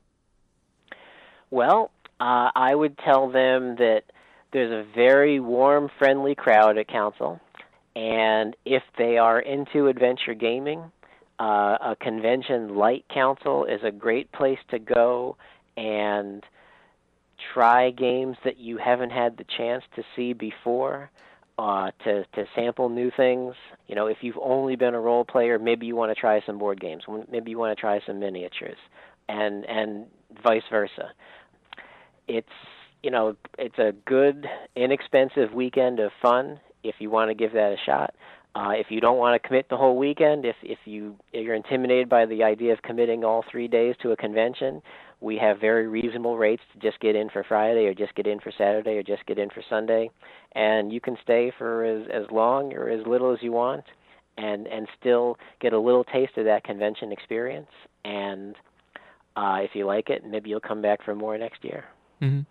Well, 1.50 1.92
uh, 2.20 2.52
I 2.56 2.74
would 2.76 2.98
tell 2.98 3.30
them 3.30 3.76
that 3.78 4.04
there's 4.52 4.72
a 4.72 4.90
very 4.96 5.40
warm, 5.40 5.90
friendly 5.98 6.36
crowd 6.36 6.78
at 6.78 6.88
Council, 6.88 7.40
and 7.96 8.56
if 8.66 8.84
they 8.98 9.18
are 9.18 9.40
into 9.40 9.88
adventure 9.88 10.34
gaming, 10.34 10.92
uh, 11.40 11.78
a 11.82 11.96
convention 12.00 12.76
like 12.76 13.08
Council 13.10 13.66
is 13.66 13.82
a 13.84 13.92
great 13.92 14.32
place 14.32 14.60
to 14.70 14.80
go 14.80 15.38
and 15.76 16.44
try 17.54 17.92
games 17.92 18.38
that 18.44 18.58
you 18.58 18.78
haven't 18.78 19.12
had 19.12 19.38
the 19.38 19.46
chance 19.58 19.84
to 19.96 20.04
see 20.16 20.34
before. 20.34 21.10
Uh, 21.60 21.90
to 22.04 22.24
to 22.36 22.46
sample 22.56 22.88
new 22.88 23.10
things. 23.18 23.56
You 23.88 23.96
know, 23.96 24.06
if 24.06 24.18
you've 24.22 24.38
only 24.40 24.76
been 24.76 24.94
a 24.94 25.00
role 25.00 25.26
player, 25.26 25.58
maybe 25.58 25.88
you 25.88 25.96
want 25.96 26.12
to 26.12 26.16
try 26.16 26.40
some 26.46 26.60
board 26.60 26.80
games. 26.80 27.02
Maybe 27.32 27.50
you 27.50 27.58
want 27.58 27.76
to 27.76 27.82
try 27.82 28.00
some 28.06 28.20
miniatures, 28.20 28.78
and 29.28 29.66
and 29.66 30.06
vice 30.44 30.62
versa. 30.70 31.10
It's 32.28 32.48
you 33.02 33.10
know 33.10 33.36
it's 33.58 33.80
a 33.80 33.92
good 34.06 34.46
inexpensive 34.76 35.52
weekend 35.52 36.00
of 36.00 36.12
fun 36.22 36.60
if 36.84 36.96
you 37.00 37.10
want 37.10 37.32
to 37.32 37.36
give 37.36 37.54
that 37.54 37.72
a 37.72 37.78
shot. 37.86 38.14
Uh, 38.56 38.72
if 38.72 38.88
you 38.90 39.00
don't 39.00 39.18
want 39.18 39.42
to 39.42 39.48
commit 39.48 39.70
the 39.70 39.78
whole 39.78 39.98
weekend, 39.98 40.46
if 40.46 40.56
if 40.64 40.80
you 40.86 41.16
if 41.34 41.46
you're 41.46 41.56
intimidated 41.56 42.10
by 42.10 42.26
the 42.26 42.44
idea 42.44 42.74
of 42.74 42.82
committing 42.82 43.24
all 43.24 43.44
three 43.52 43.68
days 43.68 43.96
to 44.02 44.12
a 44.12 44.16
convention, 44.16 44.82
we 45.20 45.38
have 45.38 45.60
very 45.60 45.88
reasonable 45.88 46.38
rates 46.38 46.62
to 46.74 46.80
just 46.80 47.00
get 47.00 47.16
in 47.16 47.30
for 47.30 47.44
Friday 47.44 47.86
or 47.86 47.94
just 47.94 48.14
get 48.16 48.28
in 48.28 48.40
for 48.40 48.52
Saturday 48.58 48.98
or 48.98 49.04
just 49.04 49.26
get 49.26 49.40
in 49.40 49.50
for 49.50 49.64
Sunday, 49.70 50.10
and 50.54 50.92
you 50.92 51.02
can 51.02 51.18
stay 51.24 51.52
for 51.58 51.84
as 51.84 52.08
as 52.12 52.30
long 52.32 52.74
or 52.74 52.90
as 52.90 53.06
little 53.08 53.34
as 53.34 53.40
you 53.42 53.52
want, 53.52 53.84
and 54.38 54.68
and 54.68 54.88
still 55.00 55.38
get 55.60 55.74
a 55.74 55.80
little 55.80 56.04
taste 56.04 56.38
of 56.38 56.46
that 56.46 56.64
convention 56.64 57.12
experience. 57.12 57.72
And 58.06 58.56
uh, 59.36 59.60
if 59.62 59.72
you 59.74 59.86
like 59.86 60.10
it, 60.10 60.26
maybe 60.26 60.50
you'll 60.50 60.60
come 60.60 60.82
back 60.82 61.04
for 61.04 61.16
more 61.16 61.38
next 61.38 61.64
year. 61.64 61.86
Mm-hmm. 62.22 62.42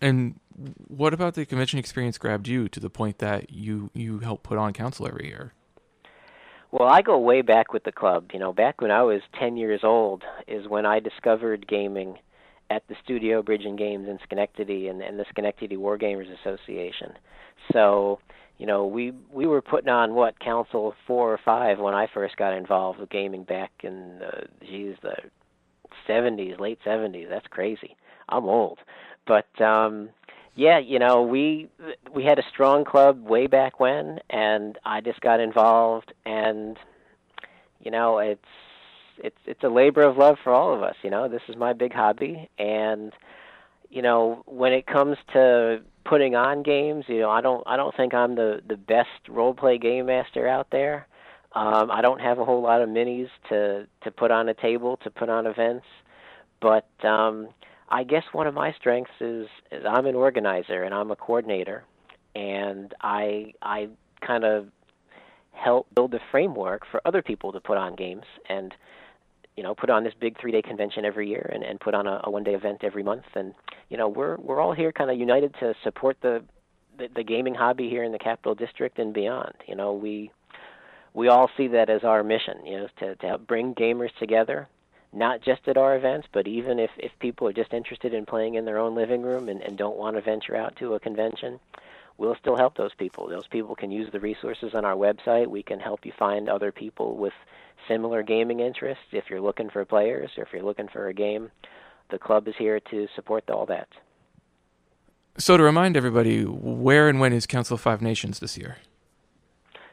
And 0.00 0.38
what 0.86 1.14
about 1.14 1.34
the 1.34 1.44
convention 1.46 1.78
experience 1.78 2.18
grabbed 2.18 2.48
you 2.48 2.68
to 2.68 2.80
the 2.80 2.90
point 2.90 3.18
that 3.18 3.50
you 3.50 3.90
you 3.94 4.20
help 4.20 4.42
put 4.42 4.58
on 4.58 4.72
council 4.72 5.06
every 5.06 5.28
year? 5.28 5.52
Well, 6.70 6.88
I 6.88 7.00
go 7.00 7.18
way 7.18 7.42
back 7.42 7.72
with 7.72 7.84
the 7.84 7.92
club. 7.92 8.30
You 8.32 8.38
know, 8.38 8.52
back 8.52 8.80
when 8.80 8.90
I 8.90 9.02
was 9.02 9.22
10 9.38 9.56
years 9.56 9.80
old 9.82 10.22
is 10.46 10.68
when 10.68 10.84
I 10.84 11.00
discovered 11.00 11.66
gaming 11.66 12.18
at 12.70 12.86
the 12.88 12.94
Studio 13.02 13.42
Bridge 13.42 13.64
and 13.64 13.78
Games 13.78 14.06
in 14.08 14.18
Schenectady 14.24 14.88
and, 14.88 15.00
and 15.00 15.18
the 15.18 15.24
Schenectady 15.30 15.76
Wargamers 15.76 16.28
Association. 16.40 17.12
So, 17.72 18.20
you 18.58 18.66
know, 18.66 18.86
we 18.86 19.12
we 19.32 19.46
were 19.46 19.62
putting 19.62 19.88
on 19.88 20.14
what 20.14 20.38
Council 20.40 20.94
four 21.06 21.32
or 21.32 21.40
five 21.42 21.78
when 21.78 21.94
I 21.94 22.06
first 22.12 22.36
got 22.36 22.52
involved 22.52 22.98
with 22.98 23.08
gaming 23.08 23.44
back 23.44 23.70
in 23.82 24.18
the 24.18 24.66
geez 24.66 24.96
the 25.02 25.14
70s, 26.06 26.60
late 26.60 26.78
70s. 26.86 27.30
That's 27.30 27.46
crazy. 27.46 27.96
I'm 28.28 28.44
old, 28.44 28.78
but 29.26 29.48
um, 29.62 30.10
yeah, 30.58 30.80
you 30.80 30.98
know, 30.98 31.22
we 31.22 31.68
we 32.12 32.24
had 32.24 32.40
a 32.40 32.42
strong 32.52 32.84
club 32.84 33.22
way 33.22 33.46
back 33.46 33.78
when, 33.78 34.18
and 34.28 34.76
I 34.84 35.00
just 35.00 35.20
got 35.20 35.38
involved, 35.38 36.12
and 36.26 36.76
you 37.80 37.92
know, 37.92 38.18
it's 38.18 38.40
it's 39.18 39.36
it's 39.46 39.62
a 39.62 39.68
labor 39.68 40.02
of 40.02 40.16
love 40.16 40.36
for 40.42 40.52
all 40.52 40.74
of 40.74 40.82
us. 40.82 40.96
You 41.04 41.10
know, 41.10 41.28
this 41.28 41.42
is 41.48 41.54
my 41.54 41.74
big 41.74 41.92
hobby, 41.92 42.50
and 42.58 43.12
you 43.88 44.02
know, 44.02 44.42
when 44.46 44.72
it 44.72 44.84
comes 44.88 45.16
to 45.32 45.80
putting 46.04 46.34
on 46.34 46.64
games, 46.64 47.04
you 47.06 47.20
know, 47.20 47.30
I 47.30 47.40
don't 47.40 47.62
I 47.64 47.76
don't 47.76 47.96
think 47.96 48.12
I'm 48.12 48.34
the 48.34 48.60
the 48.68 48.76
best 48.76 49.28
role 49.28 49.54
play 49.54 49.78
game 49.78 50.06
master 50.06 50.48
out 50.48 50.66
there. 50.72 51.06
Um, 51.52 51.88
I 51.88 52.02
don't 52.02 52.20
have 52.20 52.40
a 52.40 52.44
whole 52.44 52.62
lot 52.62 52.82
of 52.82 52.88
minis 52.88 53.30
to 53.50 53.86
to 54.02 54.10
put 54.10 54.32
on 54.32 54.48
a 54.48 54.54
table 54.54 54.96
to 55.04 55.10
put 55.10 55.28
on 55.28 55.46
events, 55.46 55.86
but 56.60 56.88
um, 57.04 57.50
I 57.90 58.04
guess 58.04 58.24
one 58.32 58.46
of 58.46 58.54
my 58.54 58.72
strengths 58.72 59.10
is, 59.20 59.46
is 59.72 59.84
I'm 59.88 60.06
an 60.06 60.14
organizer 60.14 60.82
and 60.82 60.94
I'm 60.94 61.10
a 61.10 61.16
coordinator, 61.16 61.84
and 62.34 62.94
I 63.00 63.54
I 63.62 63.88
kind 64.26 64.44
of 64.44 64.68
help 65.52 65.86
build 65.94 66.12
the 66.12 66.20
framework 66.30 66.82
for 66.90 67.00
other 67.04 67.22
people 67.22 67.52
to 67.52 67.60
put 67.60 67.76
on 67.76 67.96
games 67.96 68.24
and 68.48 68.74
you 69.56 69.62
know 69.62 69.74
put 69.74 69.90
on 69.90 70.04
this 70.04 70.12
big 70.20 70.38
three 70.40 70.52
day 70.52 70.62
convention 70.62 71.04
every 71.04 71.28
year 71.28 71.50
and, 71.52 71.64
and 71.64 71.80
put 71.80 71.94
on 71.94 72.06
a, 72.06 72.20
a 72.24 72.30
one 72.30 72.44
day 72.44 72.54
event 72.54 72.84
every 72.84 73.02
month. 73.02 73.24
And 73.34 73.54
you 73.88 73.96
know 73.96 74.08
we're 74.08 74.36
we're 74.36 74.60
all 74.60 74.74
here 74.74 74.92
kind 74.92 75.10
of 75.10 75.18
united 75.18 75.54
to 75.60 75.74
support 75.82 76.18
the, 76.20 76.44
the 76.98 77.08
the 77.14 77.24
gaming 77.24 77.54
hobby 77.54 77.88
here 77.88 78.04
in 78.04 78.12
the 78.12 78.18
capital 78.18 78.54
district 78.54 78.98
and 78.98 79.14
beyond. 79.14 79.54
You 79.66 79.76
know 79.76 79.94
we 79.94 80.30
we 81.14 81.28
all 81.28 81.50
see 81.56 81.68
that 81.68 81.88
as 81.88 82.04
our 82.04 82.22
mission 82.22 82.66
you 82.66 82.76
know 82.76 82.88
to 83.00 83.16
to 83.16 83.26
help 83.26 83.46
bring 83.46 83.74
gamers 83.74 84.14
together 84.18 84.68
not 85.12 85.42
just 85.42 85.66
at 85.66 85.76
our 85.76 85.96
events, 85.96 86.28
but 86.32 86.46
even 86.46 86.78
if, 86.78 86.90
if 86.98 87.12
people 87.18 87.48
are 87.48 87.52
just 87.52 87.72
interested 87.72 88.12
in 88.12 88.26
playing 88.26 88.54
in 88.54 88.64
their 88.64 88.78
own 88.78 88.94
living 88.94 89.22
room 89.22 89.48
and, 89.48 89.62
and 89.62 89.78
don't 89.78 89.96
want 89.96 90.16
to 90.16 90.22
venture 90.22 90.56
out 90.56 90.76
to 90.76 90.94
a 90.94 91.00
convention, 91.00 91.58
we'll 92.18 92.36
still 92.40 92.56
help 92.56 92.76
those 92.76 92.94
people. 92.98 93.28
Those 93.28 93.46
people 93.46 93.74
can 93.74 93.90
use 93.90 94.08
the 94.12 94.20
resources 94.20 94.74
on 94.74 94.84
our 94.84 94.94
website. 94.94 95.46
We 95.46 95.62
can 95.62 95.80
help 95.80 96.04
you 96.04 96.12
find 96.18 96.48
other 96.48 96.72
people 96.72 97.16
with 97.16 97.32
similar 97.86 98.22
gaming 98.22 98.60
interests 98.60 99.04
if 99.12 99.24
you're 99.30 99.40
looking 99.40 99.70
for 99.70 99.84
players 99.84 100.30
or 100.36 100.44
if 100.44 100.52
you're 100.52 100.62
looking 100.62 100.88
for 100.88 101.08
a 101.08 101.14
game. 101.14 101.50
The 102.10 102.18
club 102.18 102.48
is 102.48 102.54
here 102.58 102.80
to 102.90 103.06
support 103.14 103.48
all 103.50 103.66
that. 103.66 103.88
So, 105.36 105.56
to 105.56 105.62
remind 105.62 105.96
everybody, 105.96 106.42
where 106.42 107.08
and 107.08 107.20
when 107.20 107.32
is 107.32 107.46
Council 107.46 107.76
of 107.76 107.80
Five 107.80 108.02
Nations 108.02 108.40
this 108.40 108.58
year? 108.58 108.78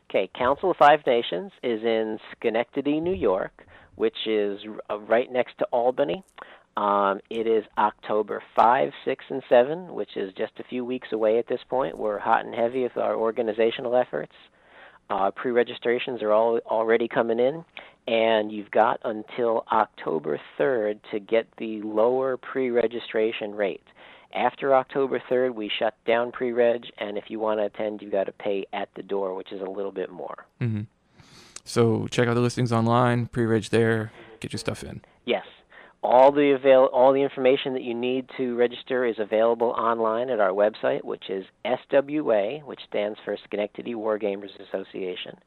Okay, 0.09 0.29
Council 0.35 0.71
of 0.71 0.77
Five 0.77 1.01
Nations 1.05 1.51
is 1.61 1.83
in 1.83 2.17
Schenectady, 2.35 2.99
New 2.99 3.13
York 3.13 3.64
which 3.95 4.27
is 4.27 4.59
right 5.07 5.31
next 5.31 5.57
to 5.59 5.65
Albany. 5.65 6.23
Um, 6.77 7.21
it 7.29 7.47
is 7.47 7.63
October 7.77 8.43
5, 8.55 8.91
6, 9.05 9.25
and 9.29 9.43
7, 9.47 9.93
which 9.93 10.17
is 10.17 10.33
just 10.37 10.51
a 10.59 10.63
few 10.63 10.83
weeks 10.83 11.07
away 11.13 11.39
at 11.39 11.47
this 11.47 11.61
point. 11.69 11.97
We're 11.97 12.19
hot 12.19 12.45
and 12.45 12.53
heavy 12.53 12.83
with 12.83 12.97
our 12.97 13.15
organizational 13.15 13.95
efforts. 13.95 14.33
Uh, 15.09 15.31
pre-registrations 15.31 16.21
are 16.21 16.31
all 16.31 16.59
already 16.65 17.07
coming 17.07 17.39
in, 17.39 17.63
and 18.07 18.51
you've 18.51 18.71
got 18.71 18.99
until 19.05 19.63
October 19.71 20.39
3rd 20.59 20.99
to 21.11 21.19
get 21.19 21.47
the 21.57 21.81
lower 21.81 22.37
pre-registration 22.37 23.55
rate. 23.55 23.83
After 24.33 24.75
October 24.75 25.21
3rd, 25.29 25.55
we 25.55 25.71
shut 25.79 25.95
down 26.05 26.31
pre-reg, 26.31 26.83
and 26.97 27.17
if 27.17 27.25
you 27.29 27.39
want 27.39 27.59
to 27.59 27.65
attend, 27.65 28.01
you've 28.01 28.11
got 28.11 28.25
to 28.25 28.33
pay 28.33 28.65
at 28.73 28.89
the 28.95 29.03
door, 29.03 29.33
which 29.33 29.53
is 29.53 29.61
a 29.61 29.69
little 29.69 29.93
bit 29.93 30.11
more. 30.11 30.45
Mm-hmm. 30.61 30.81
So 31.65 32.07
check 32.07 32.27
out 32.27 32.35
the 32.35 32.41
listings 32.41 32.71
online, 32.71 33.25
pre-reg 33.25 33.63
there, 33.65 34.11
get 34.39 34.53
your 34.53 34.59
stuff 34.59 34.83
in. 34.83 35.01
Yes. 35.25 35.45
All 36.03 36.31
the 36.31 36.51
avail- 36.51 36.91
all 36.93 37.11
the 37.11 37.23
information 37.23 37.73
that 37.73 37.81
you 37.81 37.95
need 37.95 38.29
to 38.37 38.55
register 38.55 39.03
is 39.03 39.17
available 39.17 39.69
online 39.69 40.29
at 40.29 40.39
our 40.39 40.51
website, 40.51 41.03
which 41.03 41.31
is 41.31 41.47
SWA, 41.65 42.63
which 42.63 42.81
stands 42.87 43.19
for 43.25 43.35
Schenectady 43.35 43.95
Wargamers 43.95 44.51
Association, 44.59 45.39